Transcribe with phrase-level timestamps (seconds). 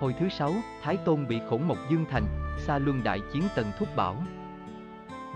[0.00, 2.24] Hồi thứ sáu, Thái Tôn bị khổng mộc dương thành,
[2.58, 4.16] xa luân đại chiến tần thúc bảo.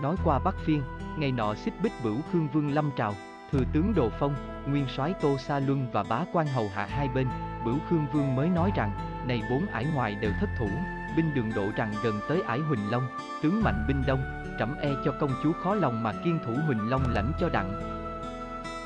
[0.01, 0.81] Nói qua Bắc Phiên,
[1.17, 3.13] ngày nọ xích bích bửu Khương Vương Lâm Trào,
[3.51, 4.35] thừa tướng Đồ Phong,
[4.67, 7.27] nguyên soái Tô Sa Luân và bá quan hầu hạ hai bên,
[7.65, 8.91] bửu Khương Vương mới nói rằng,
[9.27, 10.69] này bốn ải ngoài đều thất thủ,
[11.17, 13.07] binh đường độ rằng gần tới ải Huỳnh Long,
[13.43, 14.23] tướng mạnh binh đông,
[14.59, 17.81] trẫm e cho công chúa khó lòng mà kiên thủ Huỳnh Long lãnh cho đặng.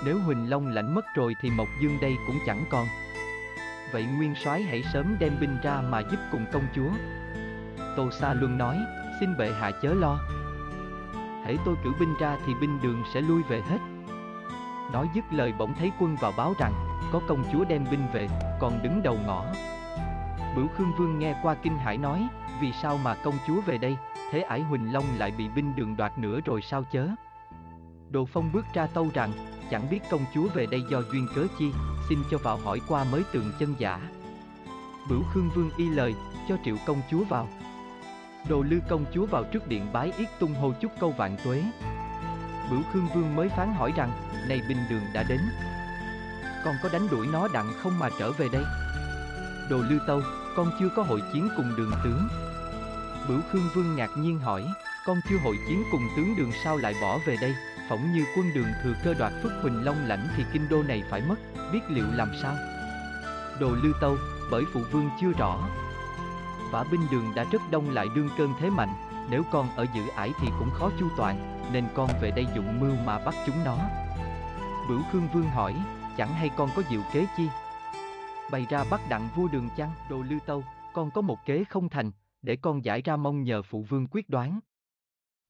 [0.05, 2.88] Nếu Huỳnh Long lãnh mất rồi thì Mộc Dương đây cũng chẳng còn.
[3.93, 6.89] Vậy nguyên soái hãy sớm đem binh ra mà giúp cùng công chúa.
[7.95, 8.77] Tô Sa Luân nói,
[9.20, 10.20] xin bệ hạ chớ lo.
[11.43, 13.77] Hãy tôi cử binh ra thì binh đường sẽ lui về hết.
[14.94, 16.73] Nói dứt lời bỗng thấy quân vào báo rằng,
[17.11, 18.27] có công chúa đem binh về,
[18.59, 19.45] còn đứng đầu ngõ.
[20.55, 22.27] Bửu Khương Vương nghe qua kinh hải nói,
[22.61, 23.97] vì sao mà công chúa về đây,
[24.31, 27.08] thế ải Huỳnh Long lại bị binh đường đoạt nữa rồi sao chớ?
[28.09, 29.31] Đồ Phong bước ra tâu rằng,
[29.72, 31.72] chẳng biết công chúa về đây do duyên cớ chi,
[32.09, 34.00] xin cho vào hỏi qua mới tường chân giả.
[35.09, 36.16] Bửu Khương Vương y lời,
[36.50, 37.50] cho triệu công chúa vào.
[38.50, 41.64] Đồ Lư công chúa vào trước điện bái yết tung hô chúc câu vạn tuế.
[42.72, 44.11] Bửu Khương Vương mới phán hỏi rằng,
[44.48, 45.39] này binh đường đã đến.
[46.66, 48.64] Con có đánh đuổi nó đặng không mà trở về đây?
[49.70, 50.22] Đồ Lư Tâu,
[50.56, 52.28] con chưa có hội chiến cùng đường tướng.
[53.28, 54.66] Bửu Khương Vương ngạc nhiên hỏi,
[55.06, 57.54] con chưa hội chiến cùng tướng đường sao lại bỏ về đây?
[57.90, 61.04] Phỏng như quân đường thừa cơ đoạt phước Huỳnh Long lãnh thì kinh đô này
[61.09, 61.36] phải mất,
[61.73, 62.56] biết liệu làm sao?
[63.59, 64.18] Đồ Lư Tâu,
[64.52, 65.70] bởi phụ vương chưa rõ.
[66.72, 68.94] Vả binh đường đã rất đông lại đương cơn thế mạnh,
[69.30, 72.80] nếu con ở giữ ải thì cũng khó chu toàn, nên con về đây dụng
[72.80, 73.78] mưu mà bắt chúng nó.
[74.90, 75.76] Bửu Khương Vương hỏi,
[76.17, 77.48] chẳng hay con có diệu kế chi?
[78.52, 81.90] Bày ra bắt đặng vua đường chăng, đồ Lư Tâu, con có một kế không
[81.90, 84.60] thành, để con giải ra mong nhờ phụ vương quyết đoán.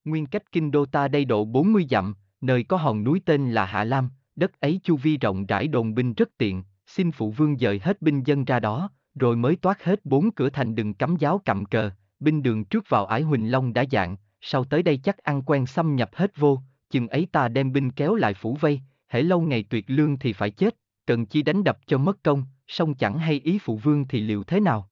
[0.05, 3.65] Nguyên cách kinh đô ta đây độ 40 dặm, nơi có hòn núi tên là
[3.65, 7.57] Hạ Lam, đất ấy chu vi rộng rãi đồn binh rất tiện, xin phụ vương
[7.57, 11.15] dời hết binh dân ra đó, rồi mới toát hết bốn cửa thành đừng cắm
[11.15, 14.97] giáo cặm cờ, binh đường trước vào ải Huỳnh Long đã dạng, sau tới đây
[14.97, 18.57] chắc ăn quen xâm nhập hết vô, chừng ấy ta đem binh kéo lại phủ
[18.59, 22.23] vây, hễ lâu ngày tuyệt lương thì phải chết, cần chi đánh đập cho mất
[22.23, 24.89] công, song chẳng hay ý phụ vương thì liệu thế nào.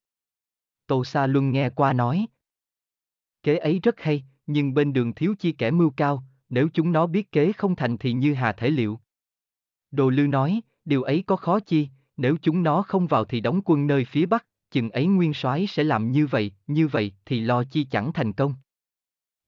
[0.88, 2.28] Tô Sa Luân nghe qua nói.
[3.44, 7.08] Kế ấy rất hay, nhưng bên đường thiếu chi kẻ mưu cao, nếu chúng nó
[7.08, 9.00] biết kế không thành thì như hà thể liệu.
[9.92, 13.62] Đồ Lư nói, điều ấy có khó chi, nếu chúng nó không vào thì đóng
[13.66, 17.40] quân nơi phía bắc, chừng ấy nguyên soái sẽ làm như vậy, như vậy thì
[17.40, 18.56] lo chi chẳng thành công.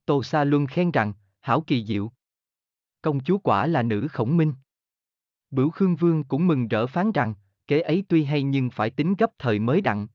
[0.05, 2.11] Tô Sa Luân khen rằng, hảo kỳ diệu.
[3.01, 4.53] Công chúa quả là nữ khổng minh.
[5.51, 7.33] Bửu Khương Vương cũng mừng rỡ phán rằng,
[7.67, 10.07] kế ấy tuy hay nhưng phải tính gấp thời mới đặng.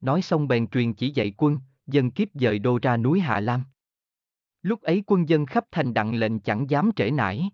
[0.00, 3.62] Nói xong bèn truyền chỉ dạy quân, dân kiếp dời đô ra núi Hạ Lam.
[4.66, 7.50] Lúc ấy quân dân khắp thành đặng lệnh chẳng dám trễ nải.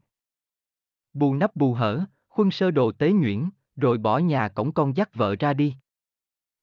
[1.12, 5.14] Bù nắp bù hở, khuân sơ đồ tế nhuyễn, rồi bỏ nhà cổng con dắt
[5.14, 5.74] vợ ra đi.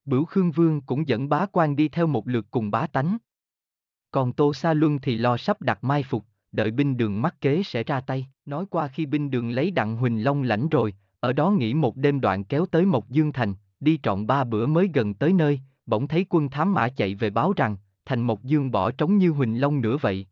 [0.06, 3.18] Bửu Khương Vương cũng dẫn bá quan đi theo một lượt cùng bá tánh.
[4.12, 7.64] Còn Tô Sa Luân thì lo sắp đặt mai phục, đợi binh đường mắc kế
[7.64, 8.28] sẽ ra tay.
[8.46, 11.96] Nói qua khi binh đường lấy đặng Huỳnh Long lãnh rồi, ở đó nghỉ một
[11.96, 15.60] đêm đoạn kéo tới Mộc Dương Thành, đi trọn ba bữa mới gần tới nơi,
[15.86, 19.30] bỗng thấy quân thám mã chạy về báo rằng, thành Mộc Dương bỏ trống như
[19.30, 20.28] Huỳnh Long nữa vậy.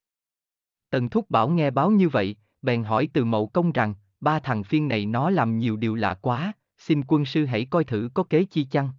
[0.89, 4.63] Tần Thúc Bảo nghe báo như vậy, bèn hỏi từ mậu công rằng, ba thằng
[4.63, 8.23] phiên này nó làm nhiều điều lạ quá, xin quân sư hãy coi thử có
[8.23, 8.89] kế chi chăng.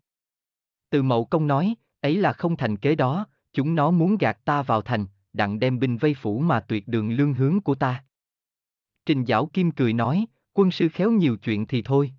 [0.90, 4.62] Từ mậu công nói, ấy là không thành kế đó, chúng nó muốn gạt ta
[4.62, 8.04] vào thành, đặng đem binh vây phủ mà tuyệt đường lương hướng của ta.
[9.06, 12.12] Trình Giảo Kim cười nói, quân sư khéo nhiều chuyện thì thôi.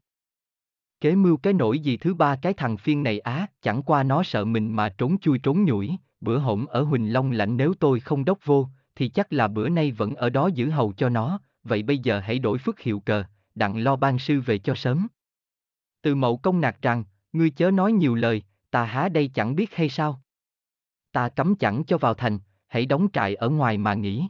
[1.02, 4.24] Kế mưu cái nổi gì thứ ba cái thằng phiên này á, chẳng qua nó
[4.24, 5.92] sợ mình mà trốn chui trốn nhủi,
[6.22, 8.68] bữa hổm ở Huỳnh Long lạnh nếu tôi không đốc vô,
[9.00, 12.20] thì chắc là bữa nay vẫn ở đó giữ hầu cho nó, vậy bây giờ
[12.20, 13.24] hãy đổi phước hiệu cờ,
[13.56, 15.08] đặng lo ban sư về cho sớm.
[16.02, 19.76] Từ mậu công nạt rằng, ngươi chớ nói nhiều lời, ta há đây chẳng biết
[19.76, 20.22] hay sao.
[21.12, 24.28] Ta cấm chẳng cho vào thành, hãy đóng trại ở ngoài mà nghỉ.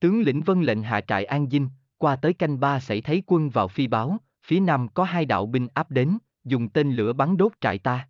[0.00, 3.50] Tướng lĩnh vân lệnh hạ trại an dinh, qua tới canh ba xảy thấy quân
[3.50, 7.36] vào phi báo, phía nam có hai đạo binh áp đến, dùng tên lửa bắn
[7.36, 8.08] đốt trại ta.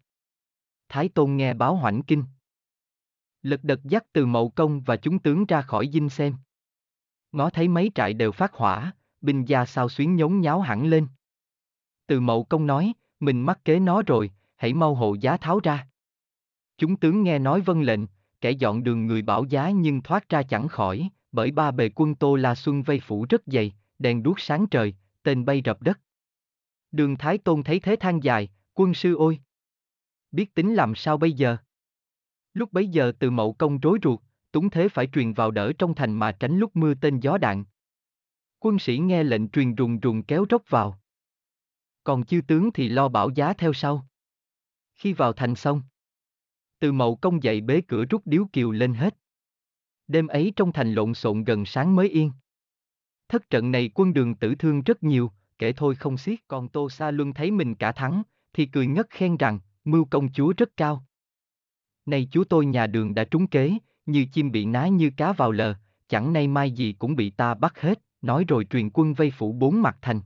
[0.89, 2.24] Thái Tôn nghe báo hoảnh kinh.
[3.47, 6.34] Lật đật dắt từ mậu công và chúng tướng ra khỏi dinh xem.
[7.33, 11.07] Ngó thấy mấy trại đều phát hỏa, binh gia sao xuyến nhốn nháo hẳn lên.
[12.07, 15.89] Từ mậu công nói, mình mắc kế nó rồi, hãy mau hộ giá tháo ra.
[16.78, 18.01] Chúng tướng nghe nói vân lệnh,
[18.41, 22.15] kẻ dọn đường người bảo giá nhưng thoát ra chẳng khỏi, bởi ba bề quân
[22.15, 26.01] Tô La Xuân vây phủ rất dày, đèn đuốc sáng trời, tên bay rập đất.
[26.93, 29.41] Đường Thái Tôn thấy thế than dài, quân sư ôi!
[30.33, 31.57] Biết tính làm sao bây giờ?
[32.57, 34.21] Lúc bấy giờ từ mậu công rối ruột,
[34.53, 37.65] túng thế phải truyền vào đỡ trong thành mà tránh lúc mưa tên gió đạn.
[38.59, 41.01] Quân sĩ nghe lệnh truyền rùng rùng kéo rốc vào.
[42.05, 44.07] Còn chư tướng thì lo bảo giá theo sau.
[44.95, 45.83] Khi vào thành xong,
[46.79, 49.17] từ mậu công dậy bế cửa rút điếu kiều lên hết.
[50.09, 52.33] Đêm ấy trong thành lộn xộn gần sáng mới yên.
[53.29, 56.39] Thất trận này quân đường tử thương rất nhiều, kể thôi không xiết.
[56.49, 58.23] Còn Tô Sa Luân thấy mình cả thắng,
[58.53, 61.05] thì cười ngất khen rằng, mưu công chúa rất cao
[62.07, 63.73] nay chú tôi nhà đường đã trúng kế,
[64.07, 65.75] như chim bị ná như cá vào lờ,
[66.09, 69.53] chẳng nay mai gì cũng bị ta bắt hết, nói rồi truyền quân vây phủ
[69.53, 70.21] bốn mặt thành.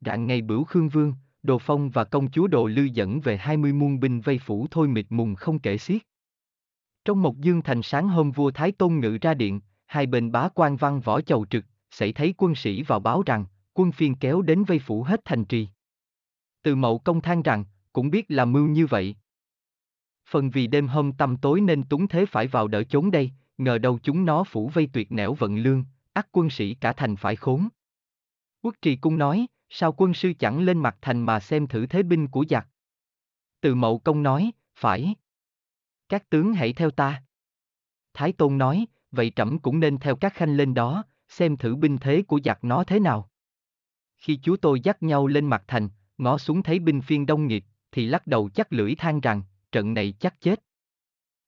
[0.00, 3.56] Rạng ngày bửu Khương Vương, Đồ Phong và công chúa Đồ Lư dẫn về hai
[3.56, 6.02] mươi muôn binh vây phủ thôi mịt mùng không kể xiết.
[7.04, 10.48] Trong một dương thành sáng hôm vua Thái Tôn ngự ra điện, hai bên bá
[10.54, 13.44] quan văn võ chầu trực, xảy thấy quân sĩ vào báo rằng,
[13.74, 15.68] quân phiên kéo đến vây phủ hết thành trì.
[16.62, 19.16] Từ mậu công than rằng, cũng biết là mưu như vậy.
[20.30, 23.78] Phần vì đêm hôm tăm tối nên túng thế phải vào đỡ chốn đây, ngờ
[23.78, 27.36] đâu chúng nó phủ vây tuyệt nẻo vận lương, ắt quân sĩ cả thành phải
[27.36, 27.68] khốn.
[28.62, 32.02] Quốc trì cung nói, sao quân sư chẳng lên mặt thành mà xem thử thế
[32.02, 32.68] binh của giặc.
[33.60, 35.14] Từ mậu công nói, phải.
[36.08, 37.22] Các tướng hãy theo ta.
[38.14, 41.98] Thái Tôn nói, vậy trẫm cũng nên theo các khanh lên đó, xem thử binh
[41.98, 43.30] thế của giặc nó thế nào.
[44.16, 45.88] Khi chúa tôi dắt nhau lên mặt thành,
[46.18, 49.94] ngó xuống thấy binh phiên đông nghiệp, thì lắc đầu chắc lưỡi than rằng, trận
[49.94, 50.62] này chắc chết.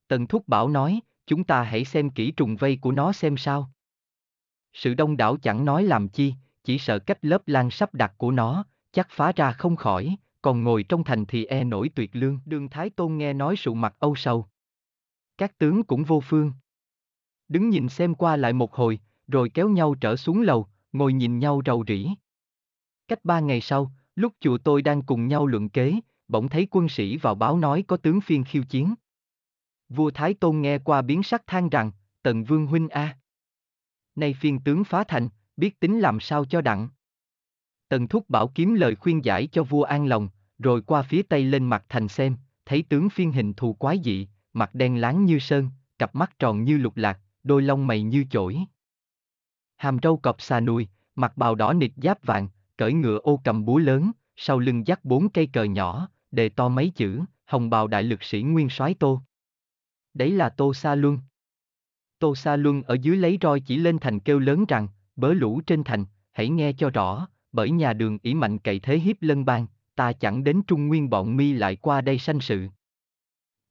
[0.08, 3.70] Tần Thúc Bảo nói, chúng ta hãy xem kỹ trùng vây của nó xem sao.
[4.72, 6.34] Sự đông đảo chẳng nói làm chi,
[6.64, 10.62] chỉ sợ cách lớp lan sắp đặt của nó, chắc phá ra không khỏi, còn
[10.62, 12.38] ngồi trong thành thì e nổi tuyệt lương.
[12.46, 14.46] Đương Thái Tôn nghe nói sụ mặt âu sầu.
[15.38, 16.52] Các tướng cũng vô phương.
[17.48, 18.98] Đứng nhìn xem qua lại một hồi,
[19.28, 22.08] rồi kéo nhau trở xuống lầu, ngồi nhìn nhau rầu rĩ.
[23.08, 25.94] Cách ba ngày sau, lúc chùa tôi đang cùng nhau luận kế,
[26.28, 28.94] bỗng thấy quân sĩ vào báo nói có tướng phiên khiêu chiến.
[29.88, 31.92] Vua Thái Tôn nghe qua biến sắc than rằng,
[32.22, 33.18] Tần Vương Huynh A.
[34.14, 36.88] Nay phiên tướng phá thành, biết tính làm sao cho đặng.
[37.88, 40.28] Tần Thúc bảo kiếm lời khuyên giải cho vua an lòng,
[40.58, 42.36] rồi qua phía tây lên mặt thành xem,
[42.66, 46.64] thấy tướng phiên hình thù quái dị, mặt đen láng như sơn, cặp mắt tròn
[46.64, 48.58] như lục lạc, đôi lông mày như chổi.
[49.76, 53.64] Hàm râu cọp xà nùi, mặt bào đỏ nịt giáp vàng, cởi ngựa ô cầm
[53.64, 57.86] búa lớn, sau lưng dắt bốn cây cờ nhỏ, đề to mấy chữ, hồng bào
[57.86, 59.20] đại lực sĩ nguyên soái tô.
[60.14, 61.18] Đấy là Tô Sa Luân.
[62.18, 65.60] Tô Sa Luân ở dưới lấy roi chỉ lên thành kêu lớn rằng, bớ lũ
[65.66, 69.44] trên thành, hãy nghe cho rõ, bởi nhà đường ỷ mạnh cậy thế hiếp lân
[69.44, 72.68] bang, ta chẳng đến trung nguyên bọn mi lại qua đây sanh sự.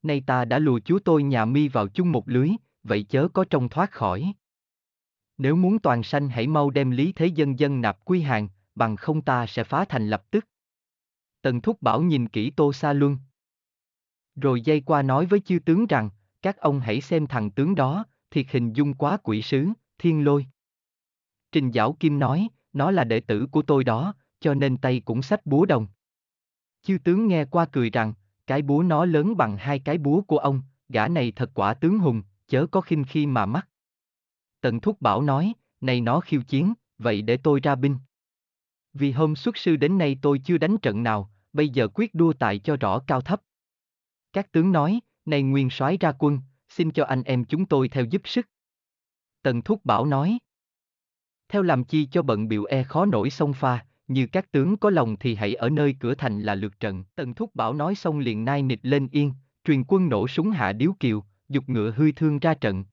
[0.04, 2.50] Nay ta đã lùa chúa tôi nhà mi vào chung một lưới,
[2.84, 4.34] vậy chớ có trông thoát khỏi.
[5.38, 8.96] Nếu muốn toàn sanh hãy mau đem lý thế dân dân nạp quy hàng, bằng
[8.96, 10.48] không ta sẽ phá thành lập tức.
[11.42, 13.18] Tần Thúc Bảo nhìn kỹ Tô Sa Luân.
[14.36, 16.10] Rồi dây qua nói với chư tướng rằng,
[16.42, 20.46] các ông hãy xem thằng tướng đó, thiệt hình dung quá quỷ sứ, thiên lôi.
[21.52, 25.22] Trình Giảo Kim nói, nó là đệ tử của tôi đó, cho nên tay cũng
[25.22, 25.88] sách búa đồng.
[26.84, 28.14] Chư tướng nghe qua cười rằng,
[28.48, 32.00] cái búa nó lớn bằng hai cái búa của ông, gã này thật quả tướng
[32.00, 33.68] hùng, chớ có khinh khi mà mắc.
[34.62, 37.98] Tần Thúc Bảo nói, này nó khiêu chiến, vậy để tôi ra binh.
[38.94, 42.34] Vì hôm xuất sư đến nay tôi chưa đánh trận nào, bây giờ quyết đua
[42.34, 43.42] tại cho rõ cao thấp.
[44.34, 46.40] Các tướng nói, này nguyên soái ra quân,
[46.70, 48.48] xin cho anh em chúng tôi theo giúp sức.
[49.42, 50.40] Tần Thúc Bảo nói.
[51.50, 54.90] Theo làm chi cho bận biểu e khó nổi sông pha, như các tướng có
[54.90, 57.04] lòng thì hãy ở nơi cửa thành là lượt trận.
[57.16, 59.34] Tần Thúc Bảo nói xong liền nai nịch lên yên,
[59.64, 62.86] truyền quân nổ súng hạ điếu kiều, dục ngựa hư thương ra trận.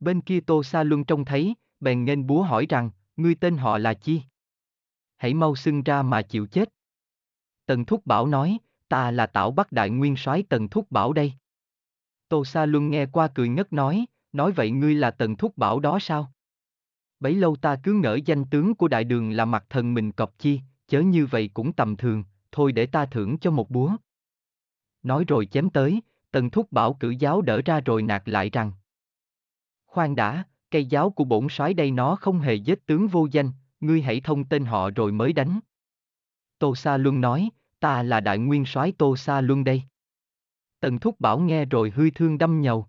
[0.00, 3.78] Bên kia Tô Sa Luân trông thấy, bèn nghênh búa hỏi rằng, ngươi tên họ
[3.78, 4.22] là chi?
[5.22, 6.68] Hãy mau xưng ra mà chịu chết.
[7.66, 11.32] Tần Thúc Bảo nói, ta là Tảo Bắc Đại Nguyên soái Tần Thúc Bảo đây.
[12.28, 15.80] Tô Sa Luân nghe qua cười ngất nói, nói vậy ngươi là Tần Thúc Bảo
[15.80, 16.32] đó sao?
[17.20, 20.38] Bấy lâu ta cứ ngỡ danh tướng của đại đường là mặt thần mình cọp
[20.38, 23.96] chi, chớ như vậy cũng tầm thường, thôi để ta thưởng cho một búa.
[25.02, 26.00] Nói rồi chém tới,
[26.30, 28.72] Tần Thúc Bảo cử giáo đỡ ra rồi nạt lại rằng.
[29.86, 33.50] Khoan đã, cây giáo của bổn soái đây nó không hề giết tướng vô danh,
[33.82, 35.60] ngươi hãy thông tên họ rồi mới đánh.
[36.58, 39.82] Tô Sa Luân nói, ta là đại nguyên soái Tô Sa Luân đây.
[40.80, 42.86] Tần Thúc Bảo nghe rồi hư thương đâm nhầu.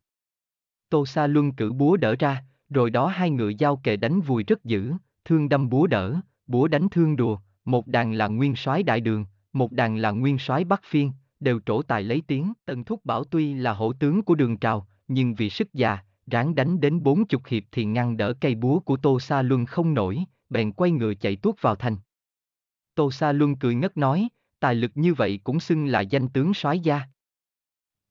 [0.90, 4.44] Tô Sa Luân cử búa đỡ ra, rồi đó hai ngựa giao kề đánh vùi
[4.44, 4.94] rất dữ,
[5.26, 9.26] thương đâm búa đỡ, búa đánh thương đùa, một đàn là nguyên soái đại đường,
[9.54, 12.54] một đàn là nguyên soái bắc phiên, đều trổ tài lấy tiếng.
[12.66, 16.56] Tần Thúc Bảo tuy là hổ tướng của đường trào, nhưng vì sức già, ráng
[16.56, 19.94] đánh đến bốn chục hiệp thì ngăn đỡ cây búa của Tô Sa Luân không
[19.94, 21.98] nổi, bèn quay ngựa chạy tuốt vào thành.
[22.96, 24.28] Tô Sa Luân cười ngất nói,
[24.60, 27.02] tài lực như vậy cũng xưng là danh tướng soái gia.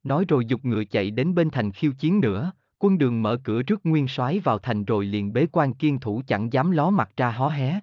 [0.03, 3.63] Nói rồi dục ngựa chạy đến bên thành khiêu chiến nữa, quân đường mở cửa
[3.63, 7.11] trước nguyên soái vào thành rồi liền bế quan kiên thủ chẳng dám ló mặt
[7.17, 7.81] ra hó hé.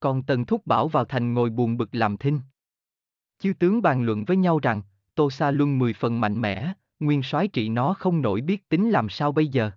[0.00, 2.40] Còn Tần Thúc Bảo vào thành ngồi buồn bực làm thinh.
[3.38, 4.82] Chư tướng bàn luận với nhau rằng,
[5.14, 8.90] Tô Sa Luân mười phần mạnh mẽ, nguyên soái trị nó không nổi biết tính
[8.90, 9.70] làm sao bây giờ.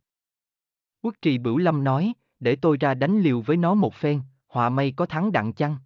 [1.01, 4.69] Quốc trì Bửu Lâm nói, để tôi ra đánh liều với nó một phen, họa
[4.69, 5.77] may có thắng đặng chăng.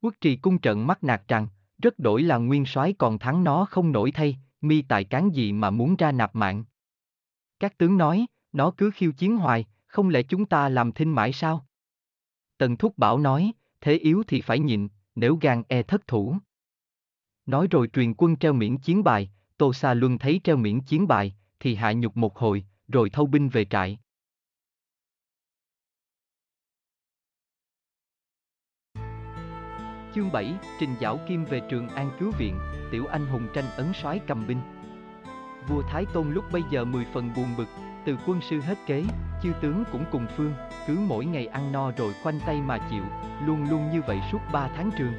[0.00, 1.48] Quốc trì cung trận mắt nạt rằng,
[1.78, 5.52] rất đổi là nguyên soái còn thắng nó không nổi thay, mi tài cán gì
[5.52, 6.64] mà muốn ra nạp mạng.
[7.60, 11.32] Các tướng nói, nó cứ khiêu chiến hoài, không lẽ chúng ta làm thinh mãi
[11.32, 11.66] sao?
[12.58, 16.36] Tần Thúc Bảo nói, thế yếu thì phải nhịn, nếu gan e thất thủ.
[17.46, 21.08] Nói rồi truyền quân treo miễn chiến bài, Tô Sa Luân thấy treo miễn chiến
[21.08, 23.98] bài, thì hạ nhục một hồi, rồi thâu binh về trại.
[30.14, 32.58] Chương 7, Trình Giảo Kim về Trường An cứu viện,
[32.90, 34.60] Tiểu Anh hùng tranh ấn soái cầm binh.
[35.68, 37.68] Vua Thái Tôn lúc bây giờ mười phần buồn bực,
[38.04, 39.04] từ quân sư hết kế,
[39.42, 40.54] chư tướng cũng cùng phương,
[40.86, 43.02] cứ mỗi ngày ăn no rồi khoanh tay mà chịu,
[43.46, 45.12] luôn luôn như vậy suốt ba tháng trường.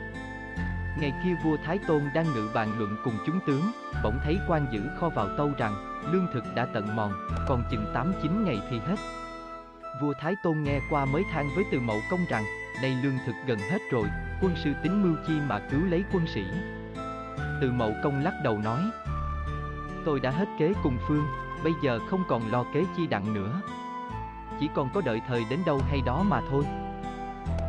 [1.00, 3.72] Ngày kia vua Thái Tôn đang ngự bàn luận cùng chúng tướng,
[4.04, 7.14] bỗng thấy quan giữ kho vào tâu rằng, lương thực đã tận mòn,
[7.48, 8.96] còn chừng 8-9 ngày thì hết.
[10.02, 12.44] Vua Thái Tôn nghe qua mới than với từ mậu công rằng,
[12.82, 14.06] nay lương thực gần hết rồi,
[14.42, 16.44] quân sư tính mưu chi mà cứu lấy quân sĩ.
[17.62, 18.82] Từ mậu công lắc đầu nói,
[20.06, 21.26] tôi đã hết kế cùng phương,
[21.64, 23.62] bây giờ không còn lo kế chi đặng nữa.
[24.60, 26.64] Chỉ còn có đợi thời đến đâu hay đó mà thôi.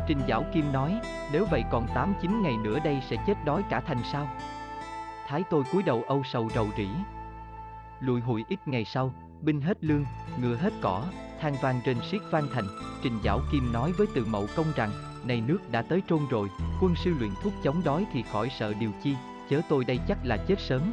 [0.07, 0.99] Trình Giảo Kim nói,
[1.31, 1.87] nếu vậy còn
[2.21, 4.29] 8-9 ngày nữa đây sẽ chết đói cả thành sao?
[5.27, 6.87] Thái tôi cúi đầu âu sầu rầu rĩ.
[7.99, 10.05] Lùi hụi ít ngày sau, binh hết lương,
[10.41, 11.03] ngựa hết cỏ,
[11.41, 12.65] than vang trên siết vang thành,
[13.03, 14.89] Trình Giảo Kim nói với từ mậu công rằng,
[15.25, 16.47] này nước đã tới trôn rồi,
[16.81, 19.15] quân sư luyện thuốc chống đói thì khỏi sợ điều chi,
[19.49, 20.91] chớ tôi đây chắc là chết sớm.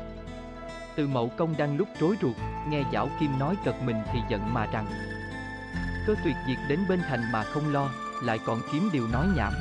[0.97, 2.37] Từ mậu công đang lúc rối ruột,
[2.69, 4.87] nghe Giảo Kim nói cật mình thì giận mà rằng,
[6.07, 7.91] cơ tuyệt diệt đến bên thành mà không lo,
[8.23, 9.53] lại còn kiếm điều nói nhảm.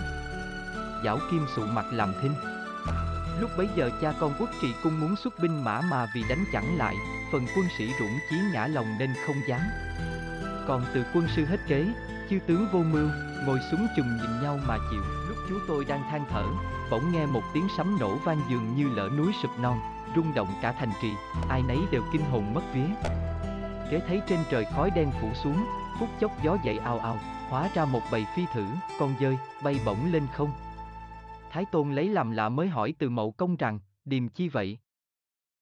[1.06, 2.34] Giảo Kim sụ mặt làm thinh.
[3.40, 6.46] Lúc bấy giờ cha con quốc trị cung muốn xuất binh mã mà vì đánh
[6.54, 6.96] chẳng lại,
[7.32, 9.62] phần quân sĩ rủng chí ngã lòng nên không dám.
[10.68, 11.86] Còn từ quân sư hết kế,
[12.30, 13.10] chư tướng vô mưu,
[13.46, 15.02] ngồi xuống chùm nhìn nhau mà chịu.
[15.28, 16.46] Lúc chú tôi đang than thở,
[16.92, 19.80] bỗng nghe một tiếng sấm nổ vang dường như lỡ núi sụp non,
[20.16, 21.12] rung động cả thành trì,
[21.50, 22.88] ai nấy đều kinh hồn mất vía.
[23.92, 25.66] Kế thấy trên trời khói đen phủ xuống,
[26.00, 27.20] phút chốc gió dậy ao ao,
[27.50, 28.66] hóa ra một bầy phi thử,
[29.00, 30.52] con dơi, bay bổng lên không.
[31.52, 34.78] Thái Tôn lấy làm lạ mới hỏi từ mậu công rằng, điềm chi vậy?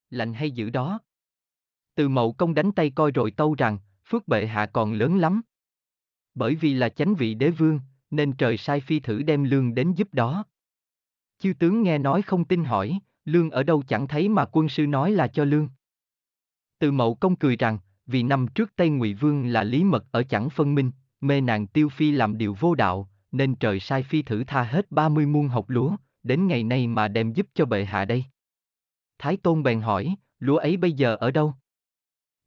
[0.10, 1.00] Lạnh hay dữ đó?
[1.96, 5.42] Từ mậu công đánh tay coi rồi tâu rằng, phước bệ hạ còn lớn lắm.
[6.36, 7.80] Bởi vì là chánh vị đế vương,
[8.12, 10.46] nên trời sai phi thử đem lương đến giúp đó.
[11.40, 14.88] Chư tướng nghe nói không tin hỏi, lương ở đâu chẳng thấy mà quân sư
[14.88, 15.70] nói là cho lương.
[16.80, 20.24] Từ mậu công cười rằng, vì năm trước Tây Ngụy Vương là Lý Mật ở
[20.24, 24.22] chẳng phân minh, mê nàng tiêu phi làm điều vô đạo, nên trời sai phi
[24.22, 27.86] thử tha hết 30 muôn học lúa, đến ngày nay mà đem giúp cho bệ
[27.86, 28.26] hạ đây.
[29.20, 31.54] Thái Tôn bèn hỏi, lúa ấy bây giờ ở đâu?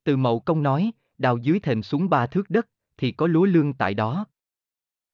[0.03, 2.67] Từ mậu công nói, đào dưới thềm xuống ba thước đất,
[2.99, 4.25] thì có lúa lương tại đó.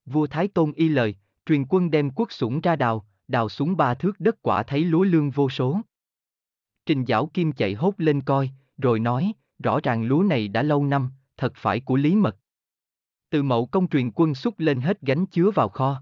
[0.06, 1.15] Vua Thái Tôn y lời,
[1.46, 5.04] truyền quân đem quốc sủng ra đào, đào xuống ba thước đất quả thấy lúa
[5.04, 5.82] lương vô số.
[6.86, 10.86] Trình Giảo Kim chạy hốt lên coi, rồi nói, rõ ràng lúa này đã lâu
[10.86, 12.38] năm, thật phải của Lý Mật.
[13.30, 16.01] Từ mậu công truyền quân xúc lên hết gánh chứa vào kho.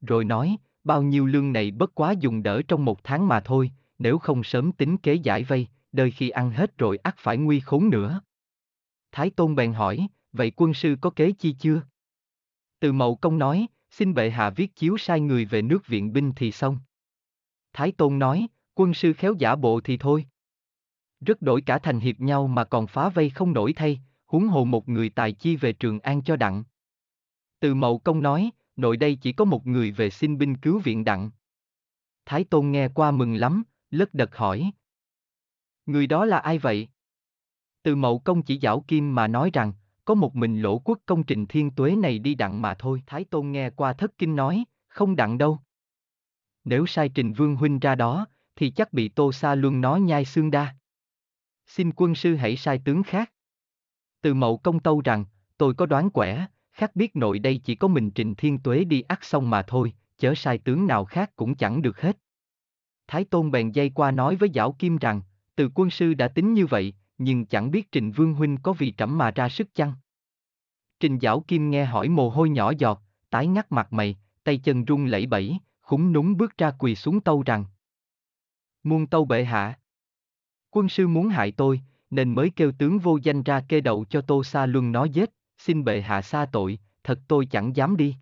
[0.00, 3.70] Rồi nói, bao nhiêu lương này bất quá dùng đỡ trong một tháng mà thôi,
[3.98, 7.60] nếu không sớm tính kế giải vây, đời khi ăn hết rồi ắt phải nguy
[7.60, 8.20] khốn nữa.
[9.12, 11.82] Thái Tôn bèn hỏi, vậy quân sư có kế chi chưa?
[12.80, 16.32] Từ mậu công nói, xin bệ hạ viết chiếu sai người về nước viện binh
[16.36, 16.78] thì xong.
[17.72, 20.26] Thái Tôn nói, quân sư khéo giả bộ thì thôi.
[21.20, 24.64] Rất đổi cả thành hiệp nhau mà còn phá vây không nổi thay, huống hồ
[24.64, 26.64] một người tài chi về Trường An cho đặng.
[27.60, 31.04] Từ mậu công nói, nội đây chỉ có một người về xin binh cứu viện
[31.04, 31.30] đặng.
[32.26, 34.70] Thái Tôn nghe qua mừng lắm, lất đật hỏi.
[35.86, 36.88] Người đó là ai vậy?
[37.82, 39.72] Từ mậu công chỉ giảo kim mà nói rằng,
[40.04, 43.02] có một mình lỗ quốc công trình thiên tuế này đi đặng mà thôi.
[43.06, 45.58] Thái Tôn nghe qua thất kinh nói, không đặng đâu.
[46.64, 50.24] Nếu sai trình vương huynh ra đó, thì chắc bị tô sa luôn nó nhai
[50.24, 50.74] xương đa.
[51.66, 53.32] Xin quân sư hãy sai tướng khác.
[54.20, 55.24] Từ mậu công tâu rằng,
[55.58, 59.00] tôi có đoán quẻ, khác biết nội đây chỉ có mình Trình Thiên Tuế đi
[59.00, 62.18] ắt xong mà thôi, chớ sai tướng nào khác cũng chẳng được hết.
[63.06, 65.22] Thái Tôn bèn dây qua nói với Giảo Kim rằng,
[65.56, 68.94] từ quân sư đã tính như vậy, nhưng chẳng biết Trình Vương Huynh có vì
[68.96, 69.92] trẫm mà ra sức chăng?
[71.00, 74.84] Trình Giảo Kim nghe hỏi mồ hôi nhỏ giọt, tái ngắt mặt mày, tay chân
[74.84, 77.64] run lẩy bẩy, khúng núng bước ra quỳ xuống tâu rằng.
[78.82, 79.78] Muôn tâu bệ hạ.
[80.70, 81.80] Quân sư muốn hại tôi,
[82.10, 85.30] nên mới kêu tướng vô danh ra kê đậu cho Tô xa Luân nó giết,
[85.58, 88.16] xin bệ hạ xa tội, thật tôi chẳng dám đi.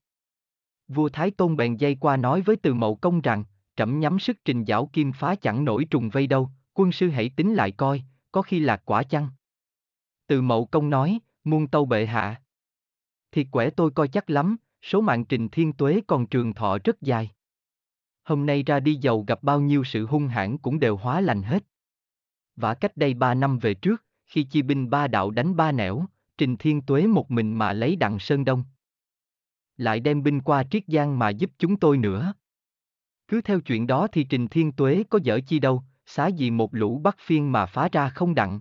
[0.89, 3.45] Vua Thái Tôn bèn dây qua nói với từ mậu công rằng,
[3.77, 7.31] trẫm nhắm sức trình giảo kim phá chẳng nổi trùng vây đâu, quân sư hãy
[7.37, 8.03] tính lại coi,
[8.33, 9.29] có khi lạc quả chăng?
[10.27, 12.43] Từ mậu công nói, muôn tâu bệ hạ.
[13.33, 17.01] Thiệt quẻ tôi coi chắc lắm, số mạng trình thiên tuế còn trường thọ rất
[17.01, 17.31] dài.
[18.25, 21.43] Hôm nay ra đi giàu gặp bao nhiêu sự hung hãn cũng đều hóa lành
[21.43, 21.65] hết.
[22.57, 26.07] Và cách đây ba năm về trước, khi chi binh ba đạo đánh ba nẻo,
[26.39, 28.65] Trình Thiên Tuế một mình mà lấy đặng Sơn Đông.
[29.77, 32.35] Lại đem binh qua Triết Giang mà giúp chúng tôi nữa.
[33.29, 36.75] Cứ theo chuyện đó thì Trình Thiên Tuế có dở chi đâu, xá gì một
[36.75, 38.61] lũ bắt phiên mà phá ra không đặng.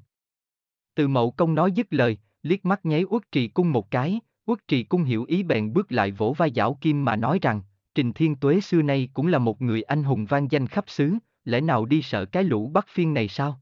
[0.95, 4.67] Từ mậu công nói dứt lời, liếc mắt nháy uất trì cung một cái, uất
[4.67, 7.61] trì cung hiểu ý bèn bước lại vỗ vai giảo kim mà nói rằng,
[7.95, 11.13] Trình Thiên Tuế xưa nay cũng là một người anh hùng vang danh khắp xứ,
[11.45, 13.61] lẽ nào đi sợ cái lũ bắt phiên này sao?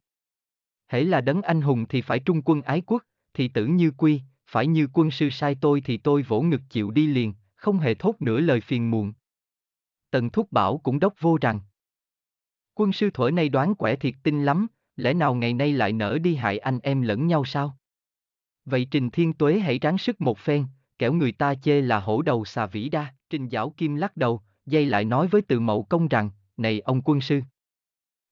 [0.88, 3.04] Hễ là đấng anh hùng thì phải trung quân ái quốc,
[3.34, 6.92] thì tử như quy, phải như quân sư sai tôi thì tôi vỗ ngực chịu
[6.92, 9.14] đi liền, không hề thốt nửa lời phiền muộn.
[10.12, 11.60] Tần Thúc Bảo cũng đốc vô rằng.
[12.80, 16.18] Quân sư thuở nay đoán quẻ thiệt tinh lắm, lẽ nào ngày nay lại nỡ
[16.18, 17.78] đi hại anh em lẫn nhau sao?
[18.66, 20.66] Vậy Trình Thiên Tuế hãy ráng sức một phen,
[21.00, 23.14] kẻo người ta chê là hổ đầu xà vĩ đa.
[23.30, 27.02] Trình Giảo Kim lắc đầu, dây lại nói với từ mậu công rằng, này ông
[27.02, 27.42] quân sư.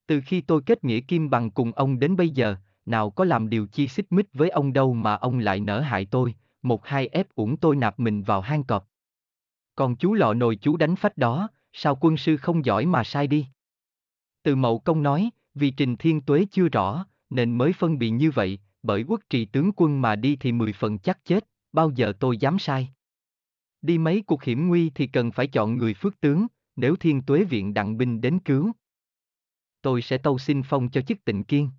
[0.06, 3.50] Từ khi tôi kết nghĩa kim bằng cùng ông đến bây giờ, nào có làm
[3.50, 7.08] điều chi xích mích với ông đâu mà ông lại nỡ hại tôi, một hai
[7.08, 8.88] ép uổng tôi nạp mình vào hang cọp.
[9.76, 13.28] Còn chú lọ nồi chú đánh phách đó, sao quân sư không giỏi mà sai
[13.28, 13.48] đi?
[14.48, 18.32] Từ mậu công nói, vì trình thiên tuế chưa rõ, nên mới phân biệt như
[18.32, 22.14] vậy, bởi quốc trì tướng quân mà đi thì mười phần chắc chết, bao giờ
[22.20, 22.90] tôi dám sai.
[23.82, 27.44] Đi mấy cuộc hiểm nguy thì cần phải chọn người phước tướng, nếu thiên tuế
[27.44, 28.72] viện đặng binh đến cứu.
[29.82, 31.70] Tôi sẽ tâu xin phong cho chức tịnh kiên.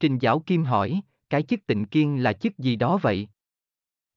[0.00, 1.00] Trình Giảo Kim hỏi,
[1.30, 3.28] cái chức tịnh kiên là chức gì đó vậy?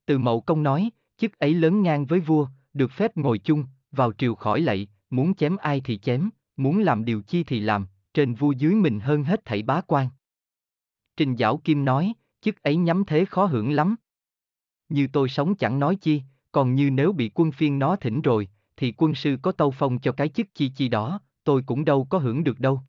[0.05, 4.13] Từ mậu công nói, chức ấy lớn ngang với vua, được phép ngồi chung, vào
[4.13, 8.33] triều khỏi lạy, muốn chém ai thì chém, muốn làm điều chi thì làm, trên
[8.33, 10.10] vua dưới mình hơn hết thảy bá quan.
[11.17, 13.95] Trình Giảo Kim nói, chức ấy nhắm thế khó hưởng lắm.
[14.89, 18.47] Như tôi sống chẳng nói chi, còn như nếu bị quân phiên nó thỉnh rồi,
[18.78, 22.08] thì quân sư có tâu phong cho cái chức chi chi đó, tôi cũng đâu
[22.10, 22.82] có hưởng được đâu.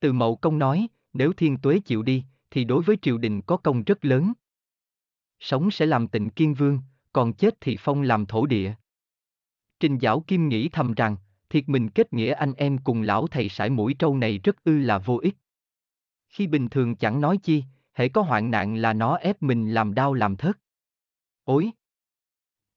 [0.00, 3.56] Từ mậu công nói, nếu thiên tuế chịu đi, thì đối với triều đình có
[3.56, 4.32] công rất lớn.
[5.40, 6.80] Sống sẽ làm tịnh kiên vương,
[7.12, 8.74] còn chết thì phong làm thổ địa.
[9.80, 11.16] Trình Giảo Kim nghĩ thầm rằng,
[11.50, 14.78] thiệt mình kết nghĩa anh em cùng lão thầy sải mũi trâu này rất ư
[14.78, 15.34] là vô ích.
[16.28, 19.94] Khi bình thường chẳng nói chi, hễ có hoạn nạn là nó ép mình làm
[19.94, 20.58] đau làm thất.
[21.44, 21.70] Ôi!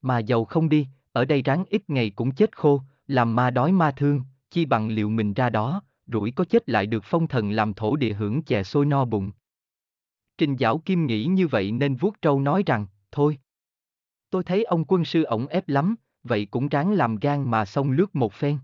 [0.01, 3.71] Mà giàu không đi, ở đây ráng ít ngày cũng chết khô, làm ma đói
[3.71, 7.51] ma thương, chi bằng liệu mình ra đó, rủi có chết lại được phong thần
[7.51, 9.31] làm thổ địa hưởng chè sôi no bụng.
[10.37, 13.37] Trình Giảo Kim nghĩ như vậy nên vuốt trâu nói rằng, thôi.
[14.29, 17.91] Tôi thấy ông quân sư ổng ép lắm, vậy cũng ráng làm gan mà xông
[17.91, 18.57] lướt một phen.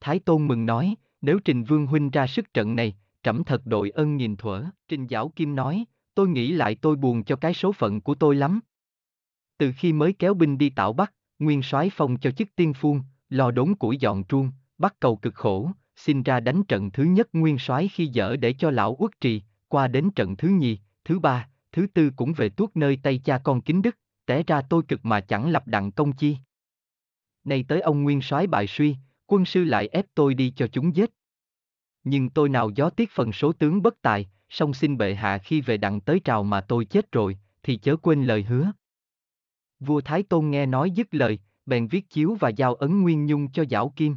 [0.00, 3.90] Thái Tôn mừng nói, nếu Trình Vương Huynh ra sức trận này, trẫm thật đội
[3.90, 4.64] ơn nghìn thuở.
[4.88, 5.84] Trình Giảo Kim nói,
[6.14, 8.60] tôi nghĩ lại tôi buồn cho cái số phận của tôi lắm.
[9.58, 13.02] Từ khi mới kéo binh đi tạo Bắc, Nguyên soái phong cho chức tiên phuông,
[13.28, 17.28] lo đốn củi dọn truông, bắt cầu cực khổ, xin ra đánh trận thứ nhất
[17.32, 21.18] Nguyên soái khi dở để cho lão uất trì, qua đến trận thứ nhì, thứ
[21.18, 23.96] ba, thứ tư cũng về tuốt nơi tay cha con kính đức,
[24.28, 26.36] té ra tôi cực mà chẳng lập đặng công chi.
[27.44, 30.96] Nay tới ông Nguyên soái bại suy, quân sư lại ép tôi đi cho chúng
[30.96, 31.10] giết.
[32.04, 35.60] Nhưng tôi nào gió tiếc phần số tướng bất tài, song xin bệ hạ khi
[35.60, 38.72] về đặng tới trào mà tôi chết rồi, thì chớ quên lời hứa.
[39.80, 43.52] Vua Thái Tôn nghe nói dứt lời, bèn viết chiếu và giao ấn nguyên nhung
[43.52, 44.16] cho Giảo Kim.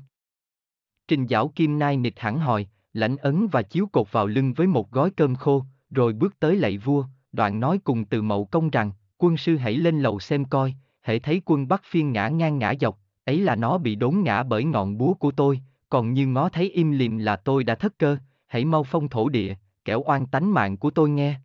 [1.07, 4.67] Trình Giảo Kim nai nịch hẳn hòi, lãnh ấn và chiếu cột vào lưng với
[4.67, 8.69] một gói cơm khô, rồi bước tới lạy vua, đoạn nói cùng từ mậu công
[8.69, 8.91] rằng,
[9.23, 12.73] quân sư hãy lên lầu xem coi, hãy thấy quân Bắc phiên ngã ngang ngã
[12.81, 16.49] dọc, ấy là nó bị đốn ngã bởi ngọn búa của tôi, còn như ngó
[16.49, 19.55] thấy im lìm là tôi đã thất cơ, hãy mau phong thổ địa,
[19.85, 21.39] kẻo oan tánh mạng của tôi nghe.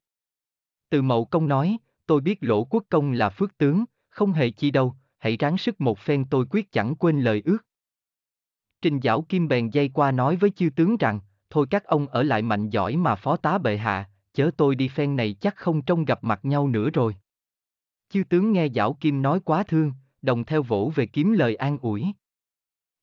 [0.91, 4.71] Từ mậu công nói, tôi biết lỗ quốc công là phước tướng, không hề chi
[4.71, 7.59] đâu, hãy ráng sức một phen tôi quyết chẳng quên lời ước.
[8.83, 12.23] Trình Giảo Kim bèn dây qua nói với chư tướng rằng, thôi các ông ở
[12.23, 15.83] lại mạnh giỏi mà phó tá bệ hạ, chớ tôi đi phen này chắc không
[15.83, 17.15] trông gặp mặt nhau nữa rồi.
[18.09, 19.93] Chư tướng nghe Giảo Kim nói quá thương,
[20.23, 22.05] đồng theo vỗ về kiếm lời an ủi.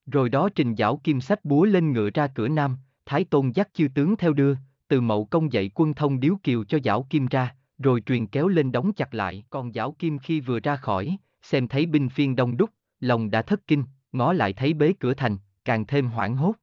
[0.06, 3.70] Rồi đó Trình Giảo Kim sách búa lên ngựa ra cửa nam, Thái Tôn dắt
[3.74, 4.56] chư tướng theo đưa,
[4.88, 8.48] từ mậu công dạy quân thông điếu kiều cho Giảo Kim ra, rồi truyền kéo
[8.48, 9.44] lên đóng chặt lại.
[9.50, 13.42] Còn Giảo Kim khi vừa ra khỏi, xem thấy binh phiên đông đúc, lòng đã
[13.42, 16.56] thất kinh, ngó lại thấy bế cửa thành, càng thêm hoảng hốt.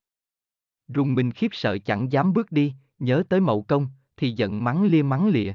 [0.88, 4.84] Rùng mình khiếp sợ chẳng dám bước đi, nhớ tới mậu công, thì giận mắng
[4.84, 5.52] lia mắng lịa.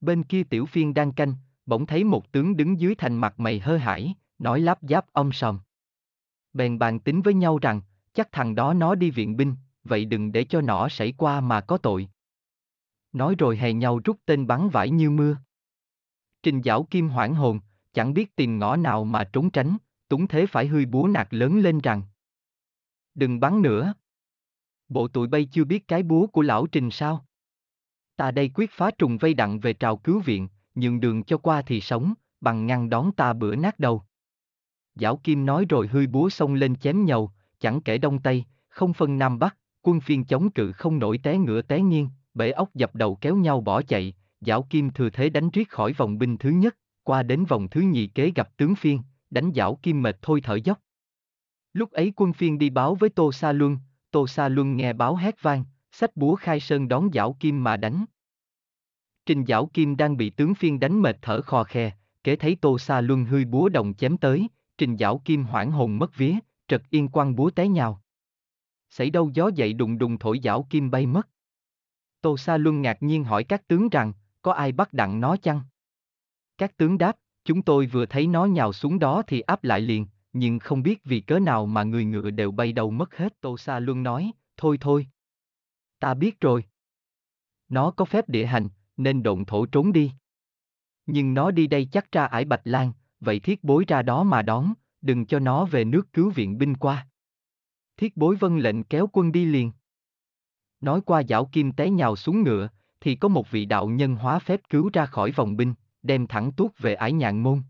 [0.00, 1.34] Bên kia tiểu phiên đang canh,
[1.66, 5.32] bỗng thấy một tướng đứng dưới thành mặt mày hơ hải, nói lắp giáp ông
[5.32, 5.60] sòm.
[6.52, 7.80] Bèn bàn tính với nhau rằng,
[8.12, 11.60] chắc thằng đó nó đi viện binh, vậy đừng để cho nó xảy qua mà
[11.60, 12.08] có tội.
[13.12, 15.36] Nói rồi hè nhau rút tên bắn vải như mưa.
[16.42, 17.60] Trình Giảo Kim hoảng hồn,
[17.92, 19.76] chẳng biết tìm ngõ nào mà trốn tránh,
[20.08, 22.02] túng thế phải hươi búa nạt lớn lên rằng.
[23.14, 23.94] Đừng bắn nữa.
[24.88, 27.26] Bộ tụi bay chưa biết cái búa của lão Trình sao?
[28.16, 31.62] Ta đây quyết phá trùng vây đặng về trào cứu viện, nhường đường cho qua
[31.62, 34.02] thì sống, bằng ngăn đón ta bữa nát đầu.
[34.94, 37.30] Giảo Kim nói rồi hơi búa xông lên chém nhầu,
[37.60, 41.38] chẳng kể đông tây, không phân nam bắc, quân phiên chống cự không nổi té
[41.38, 45.28] ngựa té nghiêng, bể ốc dập đầu kéo nhau bỏ chạy, Giảo Kim thừa thế
[45.28, 48.74] đánh riết khỏi vòng binh thứ nhất, qua đến vòng thứ nhì kế gặp tướng
[48.74, 50.78] phiên, đánh Giảo Kim mệt thôi thở dốc.
[51.72, 53.78] Lúc ấy quân phiên đi báo với Tô Sa Luân,
[54.10, 57.76] Tô Sa Luân nghe báo hét vang, sách búa khai sơn đón Giảo Kim mà
[57.76, 58.04] đánh.
[59.26, 61.90] Trình Giảo Kim đang bị tướng phiên đánh mệt thở khò khe,
[62.24, 65.98] kế thấy Tô Sa Luân hư búa đồng chém tới, Trình Giảo Kim hoảng hồn
[65.98, 66.34] mất vía,
[66.68, 68.02] trật yên quăng búa té nhào.
[68.90, 71.28] Xảy đâu gió dậy đùng đùng thổi Giảo Kim bay mất.
[72.20, 75.60] Tô Sa Luân ngạc nhiên hỏi các tướng rằng, có ai bắt đặng nó chăng?
[76.58, 80.06] Các tướng đáp, chúng tôi vừa thấy nó nhào xuống đó thì áp lại liền,
[80.32, 83.40] nhưng không biết vì cớ nào mà người ngựa đều bay đầu mất hết.
[83.40, 85.06] Tô Sa Luân nói, thôi thôi.
[85.98, 86.64] Ta biết rồi.
[87.68, 90.12] Nó có phép địa hành, nên độn thổ trốn đi.
[91.06, 94.42] Nhưng nó đi đây chắc ra ải Bạch Lan, vậy thiết bối ra đó mà
[94.42, 97.08] đón, đừng cho nó về nước cứu viện binh qua.
[97.96, 99.72] Thiết bối vân lệnh kéo quân đi liền.
[100.80, 102.68] Nói qua giảo kim té nhào xuống ngựa,
[103.00, 106.52] thì có một vị đạo nhân hóa phép cứu ra khỏi vòng binh, đem thẳng
[106.52, 107.62] tuốt về ải nhạn môn.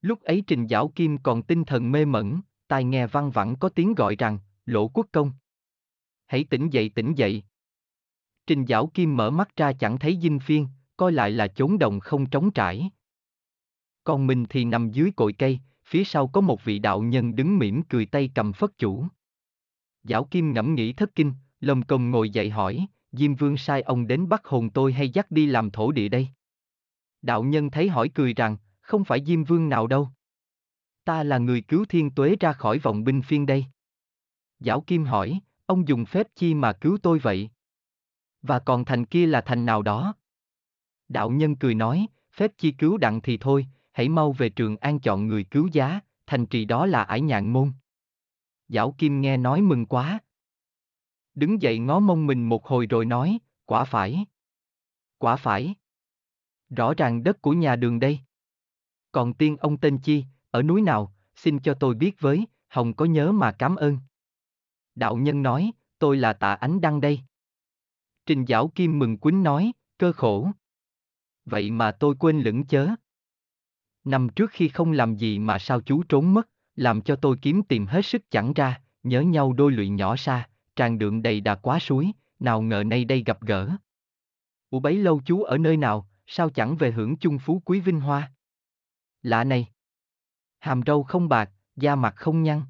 [0.00, 3.68] Lúc ấy trình giảo kim còn tinh thần mê mẩn, tai nghe văng vẳng có
[3.68, 5.32] tiếng gọi rằng, lỗ quốc công.
[6.26, 7.42] Hãy tỉnh dậy tỉnh dậy.
[8.46, 12.00] Trình dảo kim mở mắt ra chẳng thấy dinh phiên, coi lại là chốn đồng
[12.00, 12.90] không trống trải.
[14.04, 17.58] Còn mình thì nằm dưới cội cây, phía sau có một vị đạo nhân đứng
[17.58, 19.06] mỉm cười tay cầm phất chủ.
[20.02, 24.06] Giảo Kim ngẫm nghĩ thất kinh, lầm công ngồi dậy hỏi, Diêm Vương sai ông
[24.06, 26.28] đến bắt hồn tôi hay dắt đi làm thổ địa đây?
[27.22, 30.08] Đạo nhân thấy hỏi cười rằng, không phải Diêm Vương nào đâu.
[31.04, 33.66] Ta là người cứu thiên tuế ra khỏi vòng binh phiên đây.
[34.58, 37.50] Giảo Kim hỏi, ông dùng phép chi mà cứu tôi vậy?
[38.46, 40.14] Và còn thành kia là thành nào đó?
[41.08, 45.00] Đạo nhân cười nói, phép chi cứu đặng thì thôi, hãy mau về trường an
[45.00, 47.72] chọn người cứu giá, thành trì đó là ải nhạn môn.
[48.68, 50.18] Giảo Kim nghe nói mừng quá.
[51.34, 54.26] Đứng dậy ngó mông mình một hồi rồi nói, quả phải.
[55.18, 55.74] Quả phải.
[56.70, 58.18] Rõ ràng đất của nhà đường đây.
[59.12, 63.04] Còn tiên ông tên chi, ở núi nào, xin cho tôi biết với, Hồng có
[63.04, 63.98] nhớ mà cảm ơn.
[64.94, 67.20] Đạo nhân nói, tôi là tạ ánh đăng đây.
[68.26, 70.50] Trình Giảo Kim mừng quýnh nói, cơ khổ.
[71.44, 72.88] Vậy mà tôi quên lửng chớ.
[74.04, 77.62] Năm trước khi không làm gì mà sao chú trốn mất, làm cho tôi kiếm
[77.62, 81.54] tìm hết sức chẳng ra, nhớ nhau đôi lụy nhỏ xa, tràn đường đầy đà
[81.54, 83.70] quá suối, nào ngờ nay đây gặp gỡ.
[84.70, 88.00] Ủa bấy lâu chú ở nơi nào, sao chẳng về hưởng chung phú quý vinh
[88.00, 88.32] hoa?
[89.22, 89.68] Lạ này.
[90.58, 92.62] Hàm râu không bạc, da mặt không nhăn.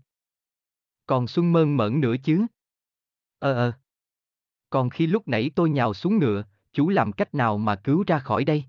[1.07, 2.47] Còn xuân mơn mởn nữa chứ?
[3.39, 3.73] Ờ ờ.
[4.75, 8.19] Còn khi lúc nãy tôi nhào xuống ngựa, chú làm cách nào mà cứu ra
[8.19, 8.65] khỏi đây?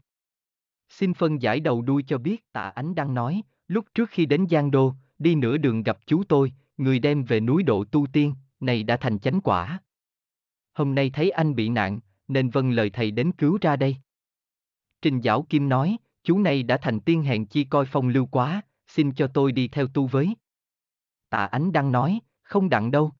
[0.90, 4.46] Xin phân giải đầu đuôi cho biết tạ ánh đang nói, lúc trước khi đến
[4.50, 8.34] Giang Đô, đi nửa đường gặp chú tôi, người đem về núi độ tu tiên,
[8.60, 9.80] này đã thành chánh quả.
[10.74, 13.98] Hôm nay thấy anh bị nạn, nên vâng lời thầy đến cứu ra đây.
[15.02, 18.62] Trình Giảo Kim nói, chú này đã thành tiên hẹn chi coi phong lưu quá,
[18.88, 20.36] xin cho tôi đi theo tu với.
[21.30, 23.12] Tạ Ánh đang nói, không đặng đâu.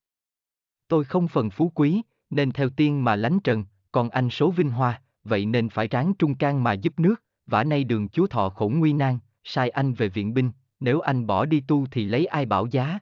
[0.88, 4.70] Tôi không phần phú quý, nên theo tiên mà lánh trần, còn anh số vinh
[4.70, 8.48] hoa, vậy nên phải ráng trung can mà giúp nước, vả nay đường chúa thọ
[8.48, 12.26] khổ nguy nan, sai anh về viện binh, nếu anh bỏ đi tu thì lấy
[12.26, 12.98] ai bảo giá.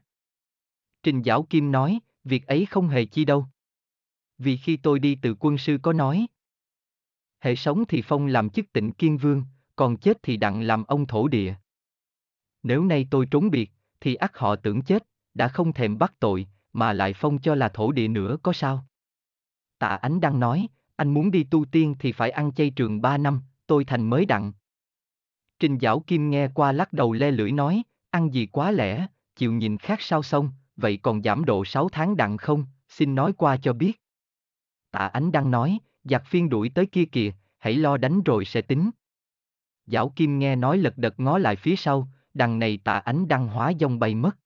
[1.02, 3.46] Trình Giảo Kim nói, việc ấy không hề chi đâu.
[4.38, 6.26] Vì khi tôi đi từ quân sư có nói.
[7.40, 9.42] Hệ sống thì phong làm chức tịnh kiên vương,
[9.76, 11.54] còn chết thì đặng làm ông thổ địa.
[12.62, 16.46] Nếu nay tôi trốn biệt, thì ắt họ tưởng chết, đã không thèm bắt tội,
[16.72, 18.87] mà lại phong cho là thổ địa nữa có sao?
[19.85, 23.18] Tạ Ánh đang nói, anh muốn đi tu tiên thì phải ăn chay trường ba
[23.18, 24.53] năm, tôi thành mới đặng.
[25.59, 29.53] Trình Giảo Kim nghe qua lắc đầu le lưỡi nói, ăn gì quá lẻ, chịu
[29.53, 33.57] nhìn khác sao xong, vậy còn giảm độ 6 tháng đặng không, xin nói qua
[33.57, 34.03] cho biết.
[34.90, 38.62] Tạ Ánh đang nói, giặc phiên đuổi tới kia kìa, hãy lo đánh rồi sẽ
[38.62, 38.90] tính.
[39.87, 43.49] Giảo Kim nghe nói lật đật ngó lại phía sau, đằng này tạ ánh đăng
[43.49, 44.37] hóa dông bay mất.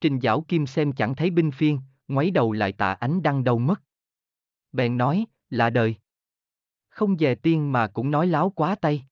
[0.00, 3.58] Trình Giảo Kim xem chẳng thấy binh phiên, ngoáy đầu lại tạ ánh đăng đâu
[3.58, 3.82] mất.
[4.72, 5.94] Bèn nói, là đời.
[6.88, 9.04] Không về tiên mà cũng nói láo quá tay.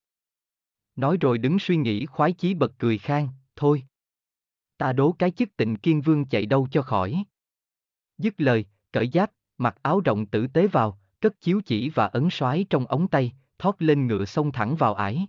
[0.97, 3.83] Nói rồi đứng suy nghĩ khoái chí bật cười khang, thôi.
[4.77, 7.25] Ta đố cái chức tịnh kiên vương chạy đâu cho khỏi.
[8.19, 12.29] Dứt lời, cởi giáp, mặc áo rộng tử tế vào, cất chiếu chỉ và ấn
[12.31, 15.27] soái trong ống tay, thoát lên ngựa xông thẳng vào ải.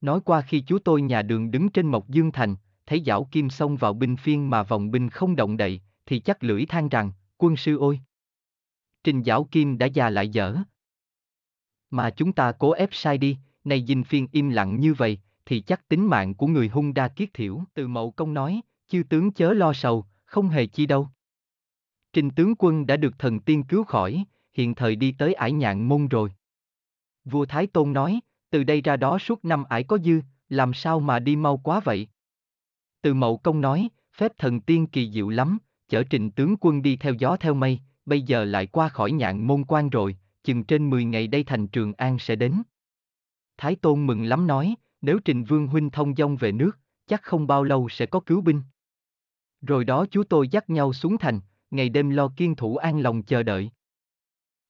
[0.00, 3.50] Nói qua khi chú tôi nhà đường đứng trên Mộc Dương Thành, thấy dảo kim
[3.50, 7.12] xông vào binh phiên mà vòng binh không động đậy, thì chắc lưỡi than rằng,
[7.36, 8.00] quân sư ôi!
[9.08, 10.56] Trình dảo kim đã già lại dở.
[11.90, 15.60] Mà chúng ta cố ép sai đi, nay dinh phiên im lặng như vậy, thì
[15.60, 17.60] chắc tính mạng của người hung đa kiết thiểu.
[17.74, 21.08] Từ mậu công nói, chư tướng chớ lo sầu, không hề chi đâu.
[22.12, 25.88] Trình tướng quân đã được thần tiên cứu khỏi, hiện thời đi tới ải nhạn
[25.88, 26.32] môn rồi.
[27.24, 31.00] Vua Thái Tôn nói, từ đây ra đó suốt năm ải có dư, làm sao
[31.00, 32.08] mà đi mau quá vậy?
[33.02, 36.96] Từ mậu công nói, phép thần tiên kỳ diệu lắm, chở trình tướng quân đi
[36.96, 40.90] theo gió theo mây, bây giờ lại qua khỏi nhạn môn quan rồi, chừng trên
[40.90, 42.62] 10 ngày đây thành Trường An sẽ đến.
[43.56, 47.46] Thái Tôn mừng lắm nói, nếu Trình Vương Huynh thông dong về nước, chắc không
[47.46, 48.62] bao lâu sẽ có cứu binh.
[49.60, 51.40] Rồi đó chú tôi dắt nhau xuống thành,
[51.70, 53.70] ngày đêm lo kiên thủ an lòng chờ đợi.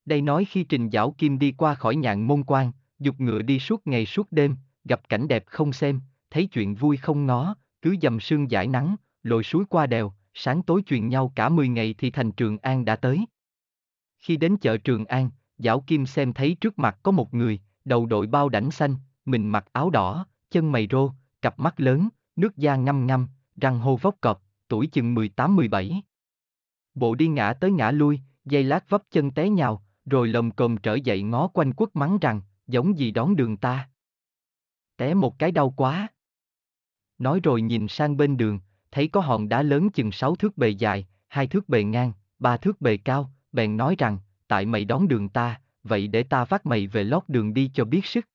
[0.05, 3.59] Đây nói khi Trình Giảo Kim đi qua khỏi nhạn môn quan, dục ngựa đi
[3.59, 7.97] suốt ngày suốt đêm, gặp cảnh đẹp không xem, thấy chuyện vui không ngó, cứ
[8.03, 11.95] dầm sương giải nắng, lội suối qua đèo, sáng tối truyền nhau cả 10 ngày
[11.99, 13.27] thì thành Trường An đã tới.
[14.19, 18.07] Khi đến chợ Trường An, Giảo Kim xem thấy trước mặt có một người, đầu
[18.07, 21.11] đội bao đảnh xanh, mình mặc áo đỏ, chân mày rô,
[21.43, 26.01] cặp mắt lớn, nước da ngăm ngăm, răng hô vóc cọp, tuổi chừng 18-17.
[26.95, 30.77] Bộ đi ngã tới ngã lui, dây lát vấp chân té nhào, rồi lồng cồm
[30.77, 33.89] trở dậy ngó quanh quất mắng rằng, giống gì đón đường ta.
[34.97, 36.09] Té một cái đau quá.
[37.19, 40.69] Nói rồi nhìn sang bên đường, thấy có hòn đá lớn chừng sáu thước bề
[40.69, 45.09] dài, hai thước bề ngang, ba thước bề cao, bèn nói rằng, tại mày đón
[45.09, 48.27] đường ta, vậy để ta vác mày về lót đường đi cho biết sức.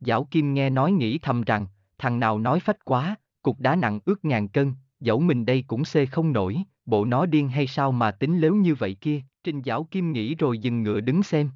[0.00, 1.66] Giảo Kim nghe nói nghĩ thầm rằng,
[1.98, 5.84] thằng nào nói phách quá, cục đá nặng ước ngàn cân, dẫu mình đây cũng
[5.84, 9.62] xê không nổi, bộ nó điên hay sao mà tính lếu như vậy kia, Trình
[9.64, 11.50] Giảo Kim nghĩ rồi dừng ngựa đứng xem.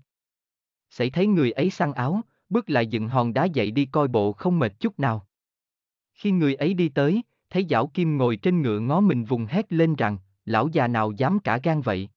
[0.91, 4.33] Xảy thấy người ấy săn áo, bước lại dựng hòn đá dậy đi coi bộ
[4.33, 5.27] không mệt chút nào.
[6.15, 7.23] Khi người ấy đi tới,
[7.55, 11.13] thấy Giảo Kim ngồi trên ngựa ngó mình vùng hét lên rằng, lão già nào
[11.13, 12.09] dám cả gan vậy?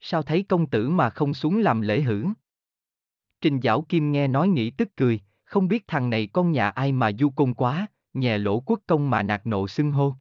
[0.00, 2.26] Sao thấy công tử mà không xuống làm lễ hử?
[3.40, 6.92] Trình Giảo Kim nghe nói nghĩ tức cười, không biết thằng này con nhà ai
[6.92, 10.14] mà du côn quá, nhè lỗ quốc công mà nạt nộ xưng hô.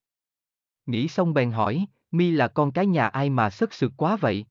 [0.86, 4.46] Nghĩ xong bèn hỏi, mi là con cái nhà ai mà sất sượt quá vậy?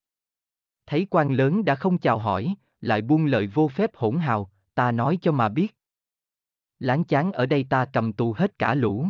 [0.87, 4.93] Thấy quan lớn đã không chào hỏi, lại buông lời vô phép hỗn hào, ta
[4.93, 5.77] nói cho mà biết.
[6.79, 9.07] Láng chán ở đây ta cầm tù hết cả lũ.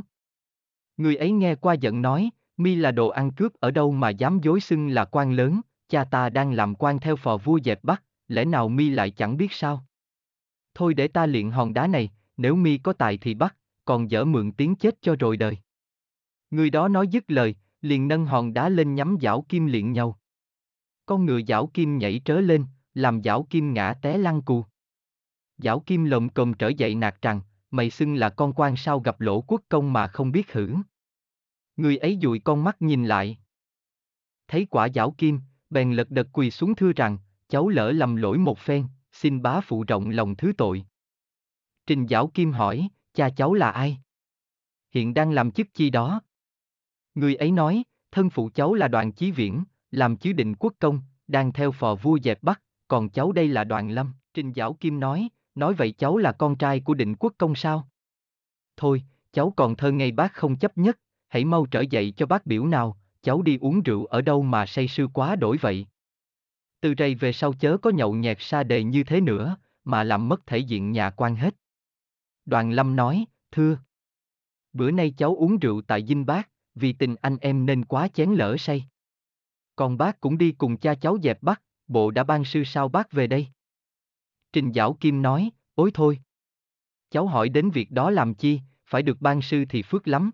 [0.97, 4.41] Người ấy nghe qua giận nói, mi là đồ ăn cướp ở đâu mà dám
[4.43, 8.03] dối xưng là quan lớn, cha ta đang làm quan theo phò vua dẹp bắt,
[8.29, 9.87] lẽ nào mi lại chẳng biết sao?
[10.75, 14.25] Thôi để ta luyện hòn đá này, nếu mi có tài thì bắt, còn dở
[14.25, 15.59] mượn tiếng chết cho rồi đời.
[16.51, 20.19] Người đó nói dứt lời, liền nâng hòn đá lên nhắm giảo kim luyện nhau.
[21.07, 24.65] Con ngựa giảo kim nhảy trớ lên, làm giảo kim ngã té lăn cù.
[25.59, 27.41] Giảo kim lồm cồm trở dậy nạt rằng,
[27.73, 30.83] mày xưng là con quan sao gặp lỗ quốc công mà không biết hưởng.
[31.77, 33.39] Người ấy dụi con mắt nhìn lại.
[34.49, 38.39] Thấy quả giáo kim, bèn lật đật quỳ xuống thưa rằng, cháu lỡ lầm lỗi
[38.39, 40.85] một phen, xin bá phụ rộng lòng thứ tội.
[41.87, 43.99] Trình Giảo Kim hỏi, cha cháu là ai?
[44.91, 46.21] Hiện đang làm chức chi đó?
[47.15, 51.01] Người ấy nói, thân phụ cháu là đoàn chí viễn, làm chứ định quốc công,
[51.29, 54.13] đang theo phò vua dẹp Bắc, còn cháu đây là đoàn lâm.
[54.35, 57.89] Trình Giảo Kim nói, nói vậy cháu là con trai của định quốc công sao?
[58.77, 62.47] Thôi, cháu còn thơ ngây bác không chấp nhất, hãy mau trở dậy cho bác
[62.47, 65.87] biểu nào, cháu đi uống rượu ở đâu mà say sưa quá đổi vậy.
[66.81, 70.29] Từ đây về sau chớ có nhậu nhẹt xa đề như thế nữa, mà làm
[70.29, 71.55] mất thể diện nhà quan hết.
[72.45, 73.79] Đoàn Lâm nói, thưa.
[74.73, 78.31] Bữa nay cháu uống rượu tại dinh bác, vì tình anh em nên quá chén
[78.35, 78.85] lỡ say.
[79.77, 83.13] Còn bác cũng đi cùng cha cháu dẹp bắt, bộ đã ban sư sao bác
[83.13, 83.49] về đây?
[84.53, 86.19] Trình Giảo Kim nói, ối thôi.
[87.11, 90.31] Cháu hỏi đến việc đó làm chi, phải được ban sư thì phước lắm.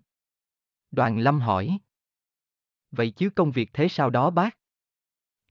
[0.91, 1.79] Đoàn Lâm hỏi.
[2.91, 4.57] Vậy chứ công việc thế sao đó bác?